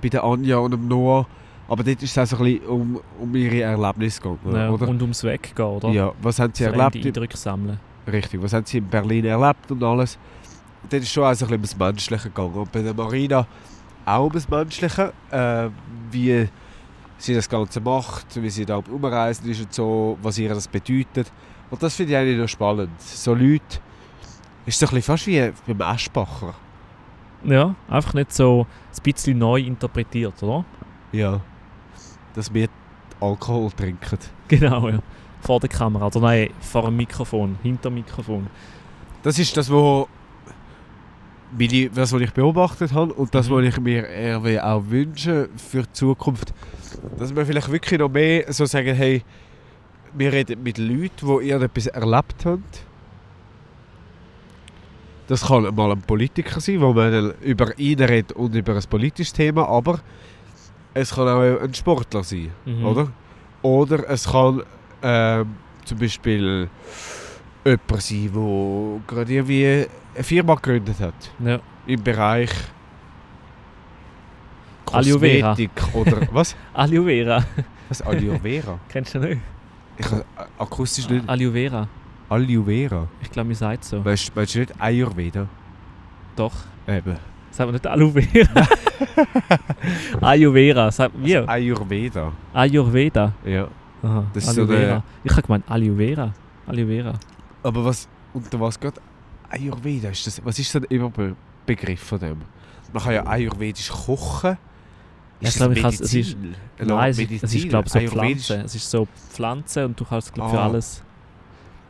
[0.00, 1.26] bei der Anja und dem Noah.
[1.68, 4.88] Aber dort ist es auch so ein bisschen um, um ihre Erlebnisse gegangen, Ja, oder?
[4.88, 5.88] Und ums Weggehen, oder?
[5.90, 6.94] Ja, was haben sie allem erlebt?
[6.96, 7.78] Die in- Eindrücke sammeln.
[8.10, 10.18] Richtig, was haben sie in Berlin erlebt und alles.
[10.82, 12.54] Und dann ist schon auch so ein bisschen ums Menschliche gegangen.
[12.54, 13.46] Und bei der Marina
[14.04, 15.68] auch ums Menschliche, äh,
[16.10, 16.48] wie
[17.18, 21.30] sie das Ganze macht, wie sie da umreisen ist und so, was ihr das bedeutet.
[21.70, 23.00] Und das finde ich eigentlich noch spannend.
[23.00, 23.78] So Leute,
[24.66, 26.54] ist so ein bisschen fast wie beim Aschbacher.
[27.44, 30.64] Ja, einfach nicht so ein bisschen neu interpretiert, oder?
[31.12, 31.40] Ja.
[32.34, 32.68] Dass wir
[33.20, 34.18] Alkohol trinken.
[34.48, 34.98] Genau, ja.
[35.40, 38.46] Vor der Kamera, oder nein, vor dem Mikrofon, hinter dem Mikrofon.
[39.22, 40.06] Das ist das, wo
[41.58, 43.54] meine, das, was ich beobachtet habe und das, Mhm.
[43.54, 46.52] was ich mir eher auch wünsche für die Zukunft.
[47.18, 49.22] Dass wir vielleicht wirklich noch mehr so sagen, hey,
[50.14, 52.64] wir reden mit Leuten, die irgendetwas erlebt haben.
[55.28, 59.32] Das kann mal ein Politiker sein, wo man über ihn redet und über ein politisches
[59.32, 60.00] Thema, aber
[60.92, 62.84] es kann auch ein Sportler sein, Mhm.
[62.84, 63.12] oder?
[63.62, 64.62] Oder es kann
[65.02, 66.68] ähm, zum Beispiel
[67.64, 71.60] jemand sein, der gerade irgendwie eine Firma gegründet hat Ja.
[71.86, 72.50] im Bereich
[74.92, 75.50] Aloe Vera.
[75.50, 76.56] Kosmetik oder was?
[76.74, 77.44] Aloe Vera.
[77.88, 78.02] Was?
[78.02, 78.78] Aloe Vera?
[78.88, 79.40] Kennst du nicht?
[80.00, 80.24] Ich kann
[80.58, 81.28] akustisch nicht.
[81.28, 81.88] Aloe Vera.
[82.28, 83.08] Aloe Vera.
[83.20, 84.02] Ich glaube, man sagt so.
[84.04, 85.46] Weißt weißt du nicht Ayurveda?
[86.36, 86.54] Doch.
[86.88, 87.16] Eben.
[87.50, 88.66] Sagt man nicht Aloe Vera?
[90.20, 90.90] Ayurveda.
[90.90, 91.36] Sagt wie?
[91.36, 92.32] Ayurveda.
[92.54, 93.32] Ayurveda.
[93.44, 93.68] Ja.
[94.02, 94.24] Aha.
[94.32, 95.02] Das ist Aloe so Vera.
[95.22, 96.32] Ich habe gemeint Aloe Vera.
[96.66, 97.12] Aloe Vera.
[97.62, 98.94] Aber was unter was geht
[99.50, 100.08] Ayurveda?
[100.08, 102.40] Ist das, was ist so der Überbegriff von dem?
[102.92, 104.56] Man kann ja ayurvedisch kochen.
[105.40, 106.36] Ja, ich glaube, has- es ist-?
[106.78, 108.00] Nein, es ist, es ist glaube ich, so?
[108.00, 108.60] Pflanzen.
[108.60, 110.66] Es ist so Pflanzen und du kannst, glaube für Ah.
[110.66, 111.02] alles...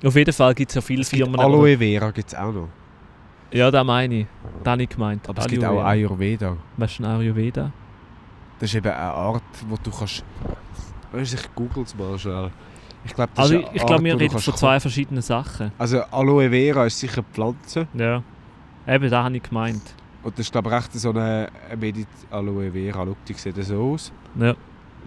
[0.04, 1.38] Auf jeden Fall gibt es ja viele Es Firmen...
[1.38, 2.68] Aloe Vera gibt es auch noch.
[3.52, 4.26] Ja, das meine ich.
[4.62, 5.28] Das habe ich gemeint.
[5.28, 5.82] Aber es Aloe gibt auch.
[5.84, 6.56] Ayurveda.
[6.76, 7.70] Weißt du, ein Ayurveda?
[8.60, 10.24] Das ist eben eine Art, wo du kannst...
[11.12, 12.50] Weißt du, ich google es mal schnell.
[13.04, 15.72] Ich glaube, Also ist ich, glaube, wir reden von zwei verschiedenen Sachen.
[15.78, 17.88] Also Aloe Vera ist sicher Pflanze.
[17.94, 18.22] Ja.
[18.86, 19.82] Eben, das habe ich gemeint.
[20.22, 23.04] Und das ist glaube ich echt so eine, eine Medit Aloe Vera.
[23.04, 24.12] Schau, die sieht so aus.
[24.38, 24.54] Ja.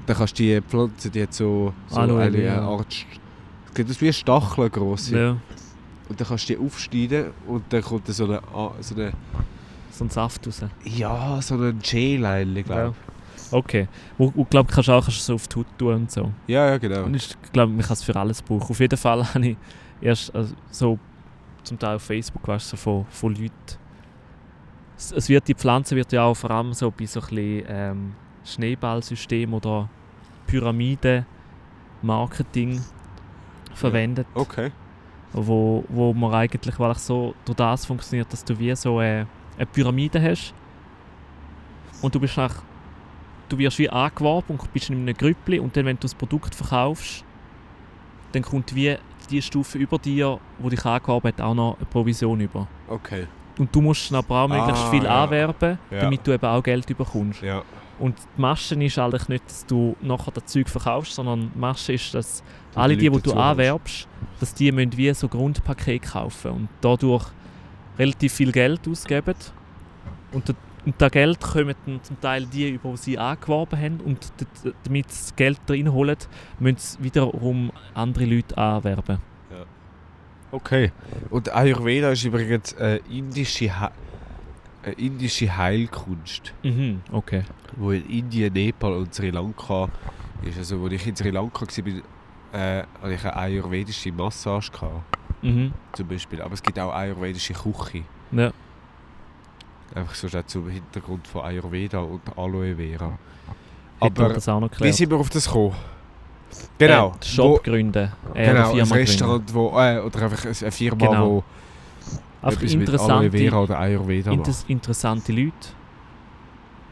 [0.06, 2.62] Dann kannst du die Pflanze, die hat so, so Aloe eine Vera.
[2.68, 2.88] Art...
[2.92, 5.10] Es sieht aus wie Stacheln gross.
[5.10, 5.38] ja.
[6.10, 8.42] Und dann kannst du die aufschneiden und dann kommt so eine...
[8.54, 9.14] ah, So eine
[9.92, 10.62] So ein Saft raus.
[10.84, 12.74] ja, so ein Gel eigentlich, Ja.
[12.76, 12.96] glaube
[13.52, 13.88] Okay.
[14.18, 16.32] Und ich glaube, kannst du auch kannst so auf die Haut tun und so.
[16.48, 16.54] ich.
[16.54, 17.04] Ja, ja, genau.
[17.04, 18.72] Und ich glaube, man kann es für alles brauchen.
[18.72, 19.58] Auf jeden Fall habe ich
[20.02, 20.98] erst also, so
[21.64, 23.54] zum Teil auf Facebook, weißt, du, so von, von Leuten.
[24.98, 28.14] Es, wird, die Pflanze wird ja auch vor allem so bei so ein bisschen, ähm,
[28.46, 29.90] Schneeballsystem oder
[30.48, 32.82] Pyramiden-Marketing
[33.74, 34.72] verwendet, Okay.
[35.34, 39.28] wo, wo man eigentlich, weil so durch das funktioniert, dass du wie so eine,
[39.58, 40.54] eine Pyramide hast
[42.02, 42.62] und du bist nach,
[43.50, 46.54] du wirst wie angeworben und bist in einem Grüppli und dann, wenn du das Produkt
[46.54, 47.24] verkaufst,
[48.34, 48.96] dann kommt wie
[49.30, 52.68] die Stufe über dir, wo dich angeworben hat, auch noch eine Provision über.
[52.88, 53.28] Okay.
[53.60, 55.24] Und du musst dann aber auch möglichst Ah, viel ja.
[55.24, 57.42] anwerben, damit du eben auch Geld bekommst.
[58.00, 61.94] Und die Masche ist eigentlich nicht, dass du nachher das Zeug verkaufst, sondern die Masche
[61.94, 64.08] ist, dass alle die, die du anwerbst,
[64.40, 67.26] dass die müssen wie so Grundpaket kaufen und dadurch
[68.00, 69.36] relativ viel Geld ausgeben.
[70.32, 70.54] Und, da-
[70.86, 74.34] und das Geld kommen dann zum Teil die, über die sie angeworben haben und
[74.84, 76.18] damit sie das Geld reinholen,
[76.60, 79.20] müssen sie wiederum andere Leute anwerben.
[80.54, 80.92] Okay.
[81.32, 83.88] Und Ayurveda ist übrigens eine indische, He
[84.84, 87.44] eine indische Heilkunst, Mhm, okay.
[87.76, 89.88] wo in Indien, Nepal und Sri Lanka
[90.44, 90.58] ist.
[90.60, 95.74] Also, als ich in Sri Lanka war, äh, hatte ich eine ayurvedische Massage gehabt, Mhm.
[95.94, 96.40] zum Beispiel.
[96.42, 98.04] Aber es gibt auch ayurvedische Küche.
[98.32, 98.52] Ja.
[99.96, 103.18] Einfach so schnell zum Hintergrund von Ayurveda und Aloe Vera.
[104.00, 104.36] Aber
[104.80, 105.76] wie sind wir auf das gekommen?
[106.78, 107.10] Genau.
[107.22, 108.12] Äh, Shop gründen.
[108.34, 108.82] Äh, genau, ein.
[108.92, 111.30] Restaurant, wo, äh, oder einfach eine Firma, Genau.
[111.30, 111.44] wo
[112.42, 114.48] Einfach etwas mit Aloe interessante, oder Ayurveda macht.
[114.48, 115.54] inter interessante Leute.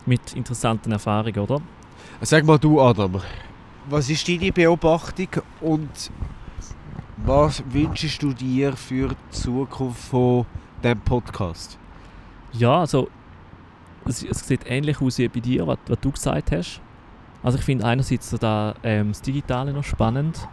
[0.05, 1.61] Mit interessanten Erfahrungen, oder?
[2.21, 3.19] Sag mal du, Adam,
[3.89, 5.27] was ist deine Beobachtung
[5.59, 5.89] und
[7.25, 10.45] was wünschst du dir für die Zukunft von
[10.83, 11.77] diesem Podcast?
[12.53, 13.09] Ja, also
[14.05, 16.81] es, es sieht ähnlich aus wie bei dir, was, was du gesagt hast.
[17.43, 20.47] Also ich finde einerseits so da, ähm, das Digitale noch spannend,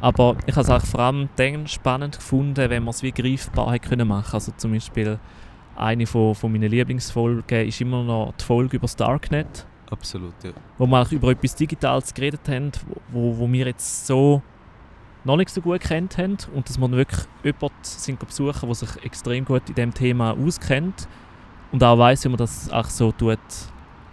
[0.00, 3.72] aber ich habe es auch vor allem dann spannend gefunden, wenn man es wie greifbar
[3.72, 4.34] hätte können machen.
[4.34, 5.18] Also zum Beispiel
[5.76, 10.50] eine von, von meinen Lieblingsfolgen ist immer noch die Folge über das Darknet, Absolut, ja.
[10.78, 12.72] wo wir auch über etwas Digitales geredet haben,
[13.12, 14.42] wo, wo wir jetzt so
[15.24, 19.04] noch nicht so gut kennt haben und dass dann wirklich jemanden sind besuchen, der sich
[19.04, 21.08] extrem gut in diesem Thema auskennt
[21.72, 23.38] und auch weiss, wie man das auch so tut,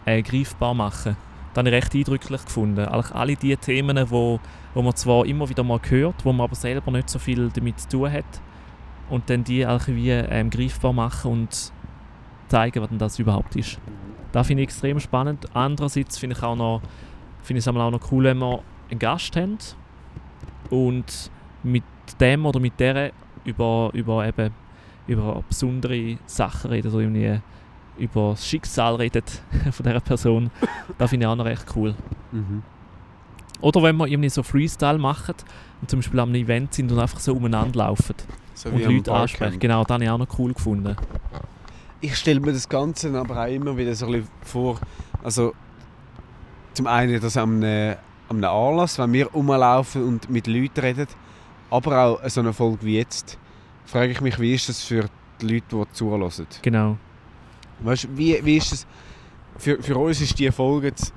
[0.06, 1.16] äh, greifbar machen.
[1.54, 2.86] Das habe ich recht eindrücklich gefunden.
[2.86, 4.40] Eigentlich alle die Themen, wo,
[4.74, 7.80] wo man zwar immer wieder mal hört, wo man aber selber nicht so viel damit
[7.80, 8.42] zu tun hat
[9.10, 11.74] und dann die eigentlich wie ähm, greifbar machen und
[12.48, 13.80] zeigen, was denn das überhaupt ist.
[14.32, 15.46] Das finde ich extrem spannend.
[15.54, 16.82] Andererseits finde ich auch noch,
[17.44, 19.58] finde ich es auch noch cool, wenn wir einen Gast haben
[20.70, 21.32] und
[21.64, 21.84] mit
[22.20, 23.12] dem oder mit der
[23.44, 24.52] über, über, eben,
[25.08, 27.42] über besondere Sachen reden oder irgendwie
[28.02, 29.30] über das Schicksal redet
[29.72, 30.52] von dieser Person.
[30.98, 31.96] Das finde ich auch noch recht cool.
[32.32, 32.64] Mhm.
[33.62, 35.36] Oder wenn wir irgendwie so Freestyle machen
[35.82, 38.16] und zum Beispiel am Event sind und einfach so umeinander laufen
[38.56, 39.60] So und Leute ansprechen.
[39.60, 40.96] Genau, das habe ich auch noch cool gefunden.
[42.02, 44.80] Ich stelle mir das Ganze aber auch immer wieder so ein bisschen vor,
[45.24, 45.54] also
[46.74, 47.98] zum einen das am einem,
[48.30, 51.08] am einem Anlass, wenn wir rumlaufen und mit Leuten reden,
[51.70, 53.38] aber auch so eine Folge wie jetzt,
[53.86, 55.06] frage ich mich, wie ist das für
[55.40, 56.32] die Leute, die zuhören?
[56.64, 56.98] Genau.
[57.82, 58.88] Weißt, du, wie, wie ist das?
[59.58, 61.14] Für, für uns ist die Folge jetzt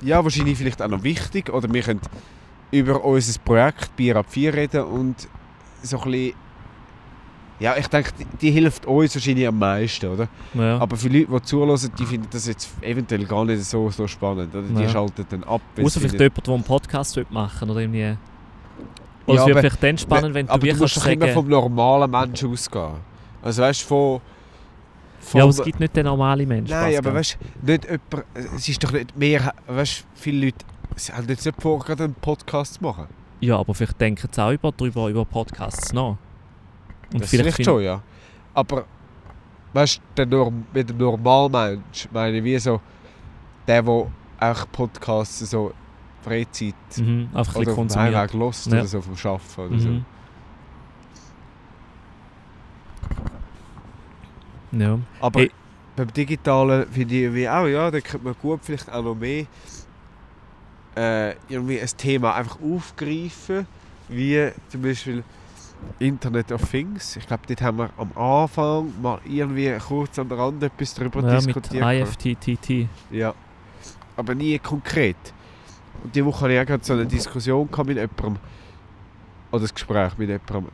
[0.00, 1.52] ja, wahrscheinlich vielleicht auch noch wichtig.
[1.52, 2.00] Oder wir können
[2.70, 5.16] über unser Projekt Bier ab 4 reden und
[5.82, 6.34] so ein bisschen,
[7.60, 10.28] ja, ich denke, die, die hilft uns wahrscheinlich am meisten, oder?
[10.54, 10.78] Ja.
[10.78, 14.54] Aber für Leute, die zuhören, die finden das jetzt eventuell gar nicht so, so spannend.
[14.54, 14.62] Oder?
[14.62, 14.88] Die Ja.
[14.88, 15.60] schalten dann ab.
[15.80, 18.16] Außer vielleicht jemand, der einen Podcast machen oder irgendwie.
[19.26, 21.48] Oder Ja, es wird vielleicht dann spannend, wenn du aber du musst doch immer vom
[21.48, 22.94] normalen Menschen ausgehen.
[23.42, 24.20] Also weißt du, von...
[25.34, 26.70] Ja, aber es gibt nicht den normalen Menschen.
[26.72, 26.98] Nein, Pascal.
[27.10, 28.26] aber weißt du, nicht jemand,
[28.56, 30.64] es ist doch nicht mehr, weißt du, viele Leute
[30.96, 33.06] sie haben jetzt nicht vor, gerade einen Podcast zu machen.
[33.40, 36.16] Ja, aber vielleicht denken sie auch über, darüber, über Podcasts nach.
[37.12, 38.02] Und das vielleicht schon, ja.
[38.54, 38.84] Aber,
[39.72, 42.80] weißt du, mit dem Normalmensch, meine ich, wie so,
[43.66, 44.06] der, der
[44.40, 45.72] auch Podcasts so
[46.22, 47.96] Freizeit Mhm, einfach ein oder auf dem.
[47.96, 48.72] Heimweg lost Ja.
[48.78, 49.88] oder so vom Arbeiten oder so.
[54.72, 54.98] Ja.
[55.20, 55.50] Aber Hey.
[55.96, 59.46] beim Digitalen finde ich irgendwie auch, ja, da könnte man gut vielleicht auch noch mehr
[60.96, 63.66] äh, irgendwie ein Thema einfach aufgreifen,
[64.08, 65.22] wie zum Beispiel
[66.00, 67.16] Internet of Things.
[67.16, 71.34] Ich glaube, dort haben wir am Anfang mal irgendwie kurz am Rand etwas darüber ja,
[71.34, 71.82] mit diskutiert.
[71.82, 72.24] gehabt.
[72.26, 72.88] IFTTT.
[73.10, 73.34] Ja,
[74.16, 75.16] aber nie konkret.
[76.02, 78.36] Und die Woche hatte ich auch gerade so eine Diskussion mit jemandem,
[79.52, 80.72] oder ein Gespräch mit jemandem.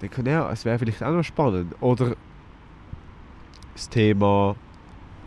[0.00, 1.74] Ich denke, ja, es wäre vielleicht auch noch spannend.
[1.80, 2.16] Oder
[3.78, 4.56] das Thema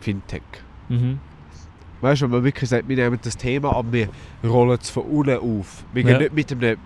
[0.00, 0.42] Fintech.
[0.88, 1.18] Mhm.
[2.00, 4.08] Weißt du, wenn man wirklich sagt, wir nehmen das Thema, aber wir
[4.44, 5.84] rollen es von unten auf.
[5.92, 6.18] Wir gehen Ja.
[6.18, 6.78] nicht mit einem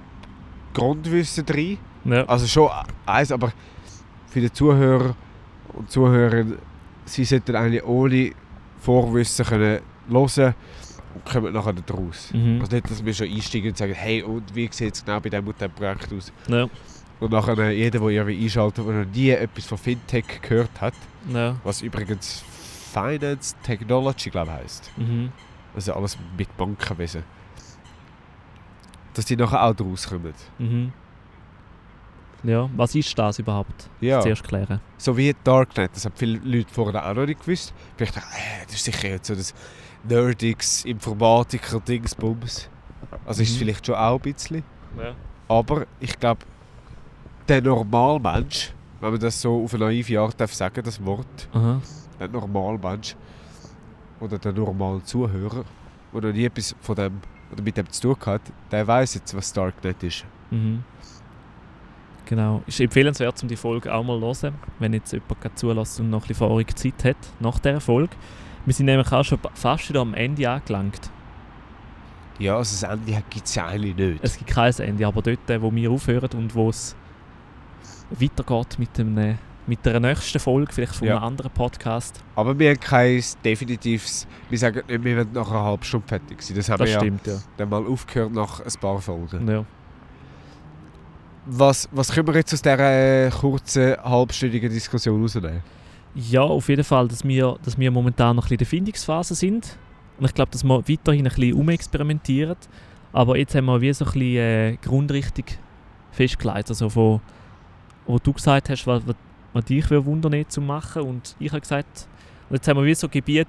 [0.75, 2.25] Grundwissen rein, Ja.
[2.27, 2.71] Also schon
[3.07, 3.53] eins, aber
[4.29, 5.15] für die Zuhörer
[5.73, 6.59] und Zuhörerinnen,
[7.07, 8.33] sie sollten eigentlich ohne
[8.81, 10.55] Vorwissen können hören
[11.15, 12.31] und kommen nachher daraus.
[12.33, 12.61] Mhm.
[12.61, 15.31] Also nicht, dass wir schon einsteigen und sagen, hey, und wie sieht es genau bei
[15.31, 16.31] diesem Projekt aus?
[16.47, 16.67] Ja.
[17.21, 20.95] Und nachher äh, jeder, der irgendwie einschaltet, der noch nie etwas von Fintech gehört hat,
[21.33, 21.57] Ja.
[21.65, 22.45] was übrigens
[22.93, 24.91] Finance Technology, glaube ich, heisst.
[24.97, 25.33] Mhm.
[25.75, 27.23] Also alles mit Bankenwesen.
[29.15, 30.35] Dass die nachher auch draus kommen.
[30.59, 30.93] Mhm.
[32.43, 33.89] Ja, was ist das überhaupt?
[34.01, 34.21] Ja.
[34.21, 34.81] Zuerst klären.
[34.99, 37.73] So wie Darknet, das haben viele Leute vorher auch noch nicht gewusst.
[37.97, 39.55] Vielleicht dachten, äh, das ist sicher jetzt so das
[40.05, 42.69] Nerdix, Informatiker, Dingsbums.
[43.25, 43.59] Also ist es Mhm.
[43.61, 44.63] vielleicht schon auch ein bisschen.
[44.99, 45.15] Ja.
[45.49, 46.41] Aber ich glaube,
[47.49, 51.81] der Normalmensch, wenn man das so auf eine naive Art darf sagen, das Wort, Aha.
[52.19, 53.17] der Normalmensch
[54.21, 55.65] oder der normale Zuhörer,
[56.13, 57.21] der noch nie etwas von dem
[57.53, 60.25] oder mit dem zu tun hat, der weiß jetzt, was Darknet ist.
[60.51, 60.83] Mhm.
[62.25, 62.63] Genau.
[62.67, 66.11] Ist empfehlenswert, um die Folge auch mal zu hören, wenn jetzt jemand gerade zulässt und
[66.11, 68.17] noch ein bisschen vorige Zeit hat, nach dieser Folge.
[68.65, 71.09] Wir sind nämlich auch schon fast wieder am Ende angelangt.
[72.41, 74.19] Ja, also das Ende gibt es ja eigentlich nicht.
[74.23, 76.97] Es gibt kein Ende, aber dort, wo wir aufhören und wo es
[78.11, 79.35] weitergeht mit, dem, äh,
[79.67, 81.17] mit der nächsten Folge, vielleicht von Ja.
[81.17, 82.23] einem anderen Podcast.
[82.37, 86.41] Aber wir haben kein definitives, wir sagen nicht, wir werden nach einer halben Stunde fertig
[86.43, 86.57] sein.
[86.57, 87.39] Das haben Das wir ja stimmt, ja.
[87.57, 89.49] dann mal aufgehört nach ein paar Folgen.
[89.51, 89.65] ja.
[91.49, 95.63] Was, was können wir jetzt aus dieser äh, kurzen, halbstündigen Diskussion rausnehmen?
[96.15, 99.35] Ja, auf jeden Fall, dass wir, dass wir momentan noch ein bisschen in der Findungsphase
[99.37, 99.79] sind.
[100.19, 102.57] Und ich glaube, dass wir weiterhin ein bisschen umexperimentieren.
[103.13, 105.45] Aber jetzt haben wir wie so ein bisschen äh, Grundrichtung
[106.11, 106.69] festgelegt.
[106.69, 107.21] Also von,
[108.07, 109.17] wo du gesagt hast, was, was,
[109.53, 111.03] was dich wundern nicht zu machen.
[111.03, 112.09] Und ich habe gesagt,
[112.49, 113.49] und jetzt haben wir wie so Gebiet,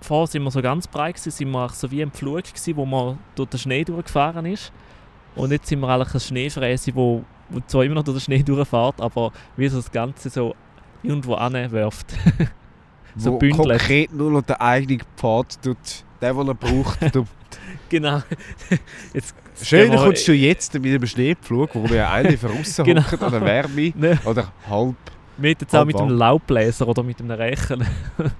[0.00, 2.84] vorher sind wir so ganz breit gewesen, sind wir so wie im Flug gewesen, wo
[2.84, 4.72] man durch den Schnee durchgefahren ist.
[5.34, 8.42] Und jetzt sind wir eigentlich ein Schneefräse, wo, wo zwar immer noch durch den Schnee
[8.42, 10.54] durchfährt, aber wie so das Ganze so
[11.02, 12.14] irgendwo anwirft.
[13.14, 13.68] So Wo bündelt.
[13.68, 15.76] konkret nur noch den eigenen Pfad tut,
[16.22, 16.98] den, den er braucht.
[17.90, 18.22] genau.
[19.12, 23.02] Jetzt Schön, kommst du jetzt mit einem Schneepflug, wo wir ja eigentlich draussen Genau.
[23.02, 24.94] hocken, an der Wärme Ne, oder halb.
[25.40, 27.84] hätten jetzt auch mit Halb einem Laubbläser oder mit einem Rechen.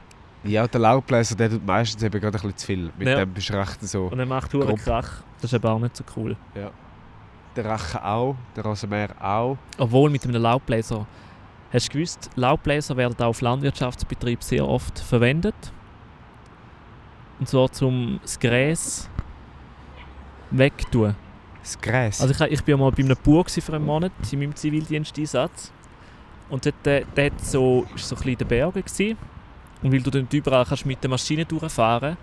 [0.44, 2.90] Ja, der Laubbläser, der tut meistens eben gerade ein bisschen zu viel.
[2.98, 3.18] Mit Ja.
[3.20, 4.06] dem bist du recht so.
[4.06, 4.76] Und er macht Grob.
[4.80, 5.22] Krach.
[5.40, 6.34] Das ist aber auch nicht so cool.
[7.54, 9.56] Der Rachen auch, der Rasenmäher auch.
[9.78, 11.06] Obwohl mit einem Laubbläser.
[11.72, 15.54] Hast du gewusst, Laubbläser werden auch auf Landwirtschaftsbetrieben sehr oft verwendet.
[17.38, 19.08] Und zwar zum das Gräs
[20.52, 21.14] wegtun.
[21.62, 22.20] Das Gräs.
[22.20, 25.72] Also ich, ich bin mal bei einem Bauer für einen Monat in meinem Zivildiensteinsatz.
[26.50, 29.16] Und dort, äh, der hat so, ist so ein bisschen in den Bergen gewesen.
[29.82, 32.16] Und weil du dort überall kannst mit der Maschine durchfahren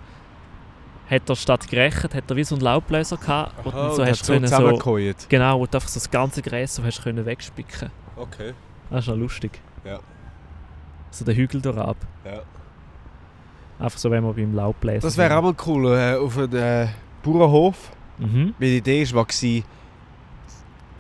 [1.10, 3.54] hat er statt gerechnet, hat er wie so einen Laubbläser gehabt.
[3.64, 5.26] wo Aha, du so und hast so können so, zusammengeholt.
[5.28, 7.90] genau, wo du einfach so das ganze Gräs so hast können wegspicken.
[8.16, 8.54] Okay.
[8.90, 9.60] Das ist noch lustig.
[9.84, 10.00] Ja.
[11.10, 11.98] So den Hügel durchab.
[12.24, 12.42] Ja.
[13.80, 16.88] Einfach so, wenn wir beim Laubbläser Das wäre auch mal cool, äh, auf einem äh,
[17.24, 17.92] Bauernhof.
[18.20, 18.54] Mhm.
[18.60, 19.26] Meine Idee war,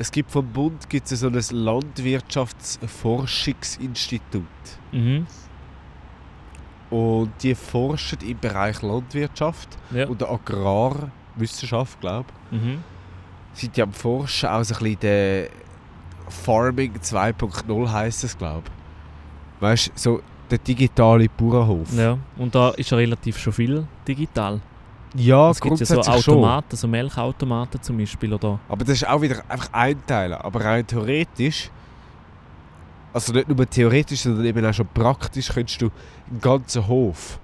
[0.01, 4.43] es gibt vom Bund gibt's so ein Landwirtschaftsforschungsinstitut.
[4.91, 5.25] Mhm.
[6.89, 10.08] Und die forschen im Bereich Landwirtschaft Ja.
[10.08, 12.58] und Agrarwissenschaft, glaube ich.
[12.60, 12.84] Mhm.
[13.53, 15.49] Sind die am Forschen auch so ein bisschen der
[16.29, 18.71] Farming 2.0 heisst es, glaube ich.
[19.62, 21.93] Weißt du, so der digitale Bauernhof.
[21.95, 22.17] ja.
[22.38, 24.60] Und da ist ja relativ schon viel digital.
[25.15, 26.02] Ja, es gibt ja so.
[26.02, 28.34] Automaten, so Melkautomaten zum Beispiel.
[28.34, 30.34] Oder Aber das ist auch wieder einfach ein Teil.
[30.34, 31.69] Aber rein theoretisch,
[33.13, 35.89] also nicht nur theoretisch, sondern eben auch schon praktisch, könntest du
[36.30, 37.39] einen ganzen Hof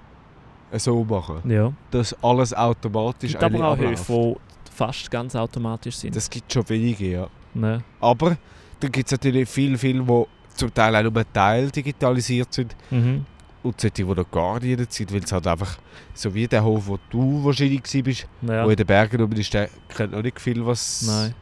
[0.72, 1.72] so machen, ja.
[1.90, 6.14] dass alles automatisch gibt aber auch Höfe, die fast ganz automatisch sind.
[6.14, 7.28] Das gibt schon wenige, ja.
[7.54, 7.82] ne?
[8.00, 8.36] Aber
[8.80, 10.24] dann gibt es natürlich viele, viele, die
[10.54, 13.24] zum Teil auch nur Teil digitalisiert sind mhm.
[13.66, 15.78] Und solche, die noch gar nicht sind, weil es halt einfach,
[16.14, 18.64] so wie der Hof, wo du wahrscheinlich warst, ja.
[18.64, 21.34] wo in den Bergen oben ist, der kennt noch nicht viel, was Nein.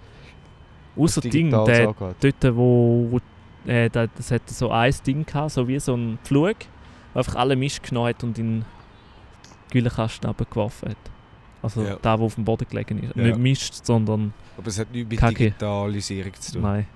[0.96, 2.26] Außer Ding, der, angeht.
[2.42, 3.20] dort, wo, wo
[3.70, 6.56] äh, da- das hat so ein Ding gehabt, so wie so ein Pflug,
[7.12, 8.64] wo einfach alle Mist genommen hat und in den
[9.70, 10.96] Güllekasten geworfen hat.
[11.62, 11.96] Also Ja.
[11.96, 13.16] der, der auf dem Boden gelegen ist.
[13.16, 13.22] Ja.
[13.22, 15.34] Nicht Mist, sondern Aber es hat nichts mit Kacke.
[15.34, 16.62] Digitalisierung zu tun.
[16.62, 16.86] nein.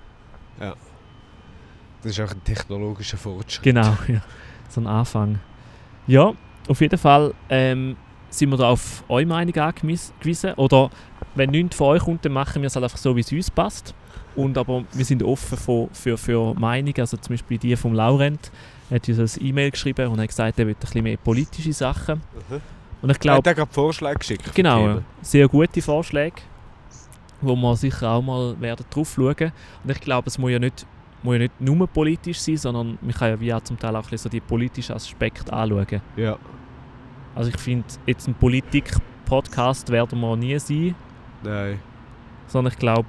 [2.02, 3.64] Das ist auch ein technologischer Fortschritt.
[3.64, 4.22] Genau, ja.
[4.68, 5.38] So ein Anfang.
[6.06, 6.32] Ja,
[6.68, 7.96] auf jeden Fall ähm,
[8.30, 10.54] sind wir da auf eure Meinung angewiesen.
[10.54, 10.90] Oder
[11.34, 13.50] wenn nichts von euch kommt, dann machen wir es halt einfach so, wie es uns
[13.50, 13.94] passt.
[14.36, 16.94] Und aber wir sind offen für, für, für Meinungen.
[16.98, 18.50] Also zum Beispiel die vom Laurent
[18.90, 22.22] hat uns ein E-Mail geschrieben und hat gesagt, er will ein bisschen mehr politische Sachen.
[22.48, 22.60] Mhm.
[23.02, 24.54] Und ich glaube, hat er gerade Vorschläge geschickt.
[24.54, 26.36] genau, sehr gute Vorschläge.
[27.40, 29.52] wo wir sicher auch mal werden drauf schauen.
[29.84, 30.86] Und ich glaube, es muss ja nicht,
[31.22, 34.00] muss ja nicht nur politisch sein, sondern man kann ja wie auch zum Teil auch
[34.00, 36.00] ein bisschen so die politischen Aspekte anschauen.
[36.16, 36.36] Ja.
[37.34, 40.94] Also ich finde, jetzt ein Politik-Podcast werden wir nie sein,
[41.42, 41.78] Nein.
[42.46, 43.06] sondern ich glaube,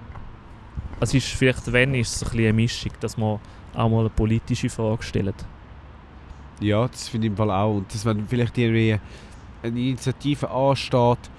[0.99, 3.39] es ist vielleicht, wenn, ist es ein bisschen eine Mischung, dass man
[3.74, 5.36] auch mal eine politische Frage stellt.
[6.60, 7.76] Ja, das finde ich im Fall auch.
[7.78, 8.99] Und dass wenn vielleicht irgendwie
[9.64, 11.30] eine Initiative ansteht,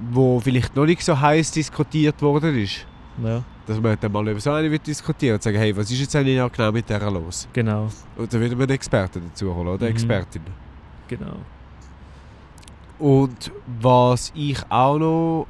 [0.00, 2.86] wo vielleicht noch nicht so heiß diskutiert worden ist,
[3.22, 6.00] Ja, dass man dann mal über so eine wird diskutieren und sagen, hey, was ist
[6.00, 7.48] jetzt eigentlich auch genau mit der los?
[7.52, 9.86] genau, Und dann würde man einen Experten dazu holen, oder?
[9.86, 9.92] Mhm.
[9.92, 10.42] Expertin.
[11.08, 11.36] genau.
[12.98, 13.50] Und
[13.80, 15.46] was ich auch noch,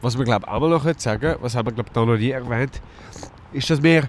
[0.00, 2.30] was wir glaube auch mal noch sagen können, was haben wir glaube da noch nie
[2.30, 2.80] erwähnt,
[3.52, 4.08] ist, dass wir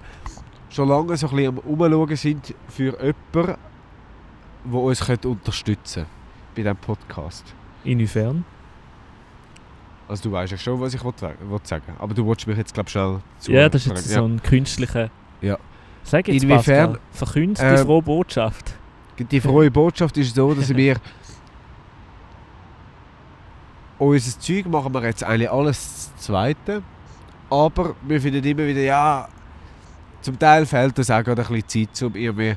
[0.69, 3.57] schon lange so ein bisschen am Umschauen sind für jemanden,
[4.65, 6.05] der uns könnte unterstützen
[6.55, 7.53] bei diesem Podcast.
[7.83, 8.45] Inwiefern?
[10.13, 12.71] Also du weißt ja schon, was ich will, will sagen Aber du wolltest mich jetzt
[12.71, 15.09] glaube schnell zu Ja, das ist jetzt so ein künstlicher...
[15.41, 15.57] Ja.
[16.03, 18.75] Sag jetzt, Inwiefern- Pascal, verkündet die Ähm, frohe Botschaft.
[19.17, 20.97] Die frohe Botschaft ist so, dass wir
[23.97, 26.83] unser Zeug machen wir jetzt eigentlich alles das Zweite.
[27.49, 29.27] Aber wir finden immer wieder, ja,
[30.21, 32.55] zum Teil fehlt uns auch gerade ein bisschen Zeit, um irgendwie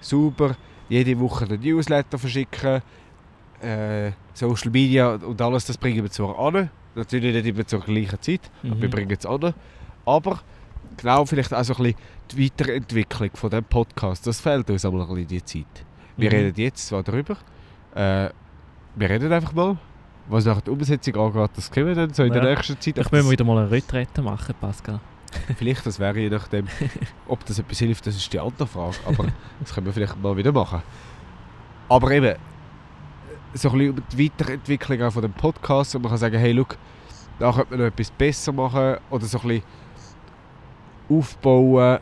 [0.00, 0.56] sauber
[0.88, 2.82] jede Woche den Newsletter verschicken.
[3.62, 6.70] Äh, Social Media und alles, das bringen wir zwar an.
[6.98, 8.90] Natürlich nicht immer zur gleichen Zeit, aber wir Mhm.
[8.90, 9.54] bringen es an.
[10.04, 10.40] Aber
[10.96, 11.98] genau vielleicht auch so ein bisschen
[12.32, 15.84] die Weiterentwicklung von diesem Podcast, das fehlt uns einmal ein bisschen die Zeit.
[16.16, 16.36] Wir Mhm.
[16.36, 17.36] reden jetzt zwar darüber,
[17.94, 18.28] äh,
[18.96, 19.76] wir reden einfach mal.
[20.30, 22.50] Was nach der Umsetzung angeht, das können wir dann so in der Ja.
[22.54, 22.98] nächsten Zeit.
[22.98, 25.00] Ich will das- wieder mal eine Retrette machen, Pascal.
[25.56, 26.66] Vielleicht, das wäre je nachdem,
[27.28, 28.96] ob das etwas hilft, das ist die andere Frage.
[29.06, 29.26] Aber
[29.60, 30.82] das können wir vielleicht mal wieder machen.
[31.88, 32.34] Aber eben,
[33.54, 36.52] so ein bisschen über die Weiterentwicklung auch von dem Podcast, und man kann sagen, hey,
[36.52, 36.76] look,
[37.38, 39.62] da könnte man noch etwas besser machen oder so ein bisschen
[41.08, 41.98] aufbauen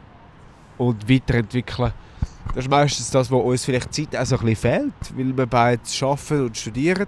[0.79, 1.93] und weiterentwickeln.
[2.49, 5.47] Das ist meistens das, was uns vielleicht Zeit auch so ein bisschen fehlt, weil wir
[5.47, 7.07] beide arbeiten und studieren.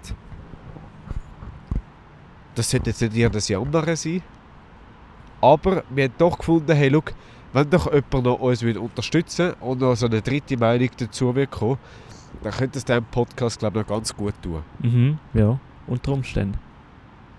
[2.55, 4.21] Das sollte jetzt nicht jedes Jammern sein.
[5.41, 7.13] Aber wir haben doch gefunden, hey, look,
[7.53, 11.77] wenn doch jemand noch uns unterstützen und noch so eine dritte Meinung dazu kommen,
[12.43, 14.63] dann könnte es diesem Podcast, glaube ich, noch ganz gut tun.
[14.79, 16.57] Mhm, ja, unter Umständen.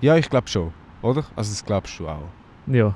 [0.00, 0.72] Ja, ich glaube schon,
[1.02, 1.24] oder?
[1.36, 2.28] Also das glaubst du auch.
[2.66, 2.94] Ja,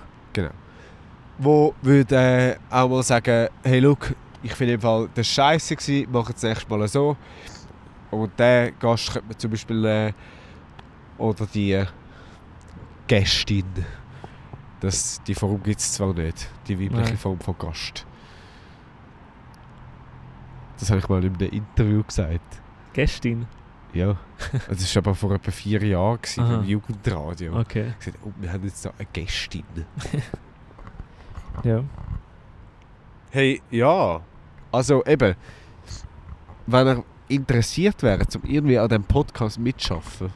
[1.38, 6.09] Wo würde äh, auch mal sagen, hey, look, ich finde im Fall, das scheiße, gewesen,
[6.12, 7.16] mach es nächstes Mal so.
[8.11, 10.12] Und der Gast könnte man zum Beispiel, äh,
[11.18, 11.86] oder die äh,
[13.07, 13.64] Gästin,
[14.80, 17.18] das, die Form gibt es zwar nicht, die weibliche Nein.
[17.18, 18.07] Form von Gast.
[20.79, 22.41] Das habe ich mal in einem Interview gesagt.
[22.93, 23.47] Gästin.
[23.93, 24.16] Ja,
[24.68, 27.59] das war aber vor etwa vier Jahren gewesen, beim Jugendradio.
[27.61, 29.64] Okay, Ich gesagt, oh, wir haben jetzt da eine Gästin.
[31.64, 31.85] ja.
[33.31, 34.20] Hey, ja.
[34.72, 35.37] Also eben,
[36.66, 40.31] wenn ihr interessiert wärt, um irgendwie an diesem Podcast mitzuschaffen,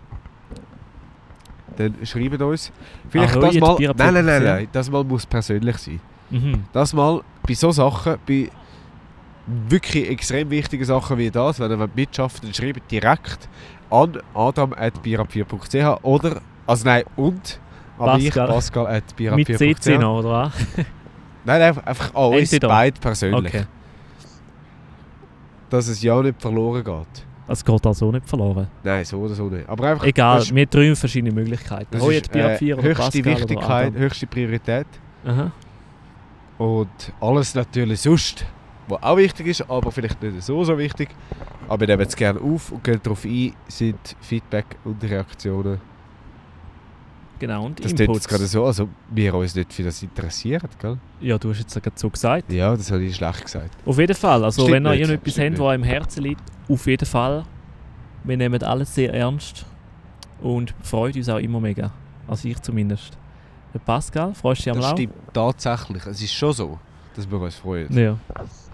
[1.77, 2.73] dann schreibt uns.
[3.09, 3.77] Vielleicht Ah, das mal.
[3.79, 4.69] Nein, nein, nein, nein.
[4.73, 6.01] Das mal muss persönlich sein.
[6.31, 6.65] Mhm.
[6.73, 8.51] Das mal bei so Sachen, bei
[9.69, 13.49] wirklich extrem wichtigen Sachen wie das, wenn ihr wollt mitschaffen dann schreibt direkt
[13.91, 17.59] an adam.bierab4.ch oder, also nein, und
[17.99, 18.47] an mich, Pascal.
[18.49, 20.53] Pascal at Mit CC noch, oder was?
[21.45, 22.69] Nein, einfach, an uns Entweder.
[22.69, 23.55] beide persönlich.
[23.55, 23.65] Okay.
[25.71, 27.27] Dass es ja nicht verloren geht.
[27.47, 28.69] Es geht also nicht verloren.
[28.85, 29.67] Nein, so oder so nicht.
[29.69, 31.89] Aber einfach, Egal, wir haben drei verschiedene Möglichkeiten.
[31.91, 34.87] das ist, jetzt äh, 4 oder höchste Pascal Wichtigkeit, höchste Priorität.
[35.25, 35.51] Aha.
[36.59, 38.45] Und alles natürlich sonst,
[38.89, 41.09] was auch wichtig ist, aber vielleicht nicht so, so wichtig.
[41.69, 45.81] Aber wir nehmen es gerne auf und gehen darauf ein, sind Feedback und Reaktionen.
[47.39, 50.99] Genau, und Das tut jetzt gerade so, also wir uns nicht für das interessieren, gell?
[51.21, 52.51] Ja, du hast jetzt gerade so gesagt.
[52.53, 53.71] Ja, das habe ich schlecht gesagt.
[53.87, 56.87] Auf jeden Fall, also Stimmt wenn ihr irgendetwas stimmt habt, was im Herzen liegt, auf
[56.87, 57.45] jeden Fall.
[58.25, 59.65] Wir nehmen alles sehr ernst
[60.41, 61.93] und freut uns auch immer mega.
[62.27, 63.17] Also ich zumindest.
[63.73, 64.97] Der Pascal, freust du dich am Das Lau?
[64.97, 66.07] stimmt tatsächlich.
[66.07, 66.79] Es ist schon so,
[67.15, 67.93] dass wir uns freuen.
[67.97, 68.17] Ja.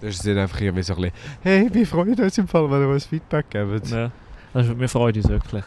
[0.05, 2.81] Das ist nicht einfach irgendwie so ein bisschen, hey, wir freuen uns im Fall, wenn
[2.83, 3.89] ihr uns Feedback gebt.
[3.91, 4.11] ja.
[4.53, 5.65] Also, wir freuen uns wirklich.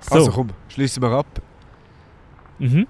[0.00, 0.14] So.
[0.14, 1.26] Also komm, schließen wir ab.
[2.58, 2.86] mhm.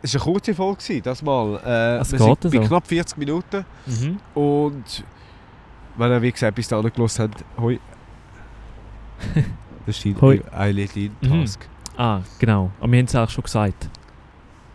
[0.00, 1.60] Es war eine kurze Folge, das mal.
[1.66, 2.60] Äh, Es wir sind bei so.
[2.60, 3.64] knapp 40 Minuten.
[3.86, 4.18] Mhm.
[4.40, 5.04] Und
[5.96, 7.78] wenn ihr, wie gesagt, bis dahin gehört habt, hoi.
[9.86, 11.44] Das ist dein Eileen Mhm.
[11.96, 12.70] Ah, genau.
[12.78, 13.88] Aber wir haben es eigentlich schon gesagt.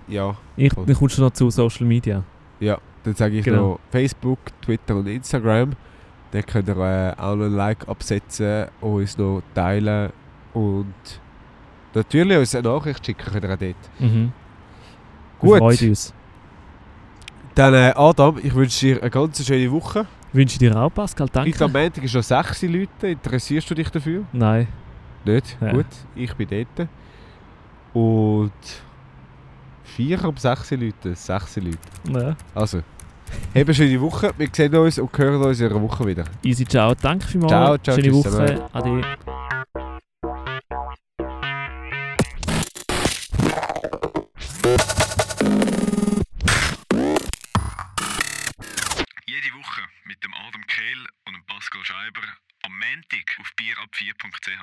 [0.07, 2.24] Ja, Ich, dann kommst du noch zu Social Media.
[2.59, 2.78] ja.
[3.03, 3.71] Dann sage ich Genau.
[3.71, 5.71] noch Facebook, Twitter und Instagram.
[6.31, 10.11] Dann könnt ihr äh, auch noch ein Like absetzen, uns noch teilen
[10.53, 10.93] und
[11.93, 13.75] natürlich uns eine Nachricht schicken könnt ihr auch dort.
[13.99, 14.31] Mhm.
[15.39, 15.57] Gut.
[15.59, 16.13] freuen uns.
[17.55, 20.07] Dann äh, Adam, ich wünsche dir eine ganz schöne Woche.
[20.31, 21.27] Wünsche dir auch, Pascal.
[21.31, 21.49] Danke.
[21.51, 23.07] Ich glaube, am Montag noch sechs Leute.
[23.09, 24.23] Interessierst du dich dafür?
[24.31, 24.67] Nein.
[25.25, 25.55] Nicht?
[25.61, 25.71] Ja.
[25.71, 25.85] Gut,
[26.15, 26.89] ich bin dort.
[27.93, 28.51] Und
[29.83, 31.77] vier um sechs Leute, sechs Leute.
[32.09, 32.35] Ja.
[32.55, 32.81] Also,
[33.53, 34.34] eine schöne Woche.
[34.38, 36.26] Wir sehen uns und hören uns in einer Woche wieder.
[36.43, 36.93] Easy, ciao.
[36.95, 37.51] Danke vielmals.
[37.51, 38.69] Ciao, ciao, Schöne tschüss Woche.
[38.74, 39.01] Ade.
[49.26, 52.21] Jede Woche mit dem Adam Kehl und dem Pascal Scheiber
[52.63, 54.59] am Montag auf bierab4.ch.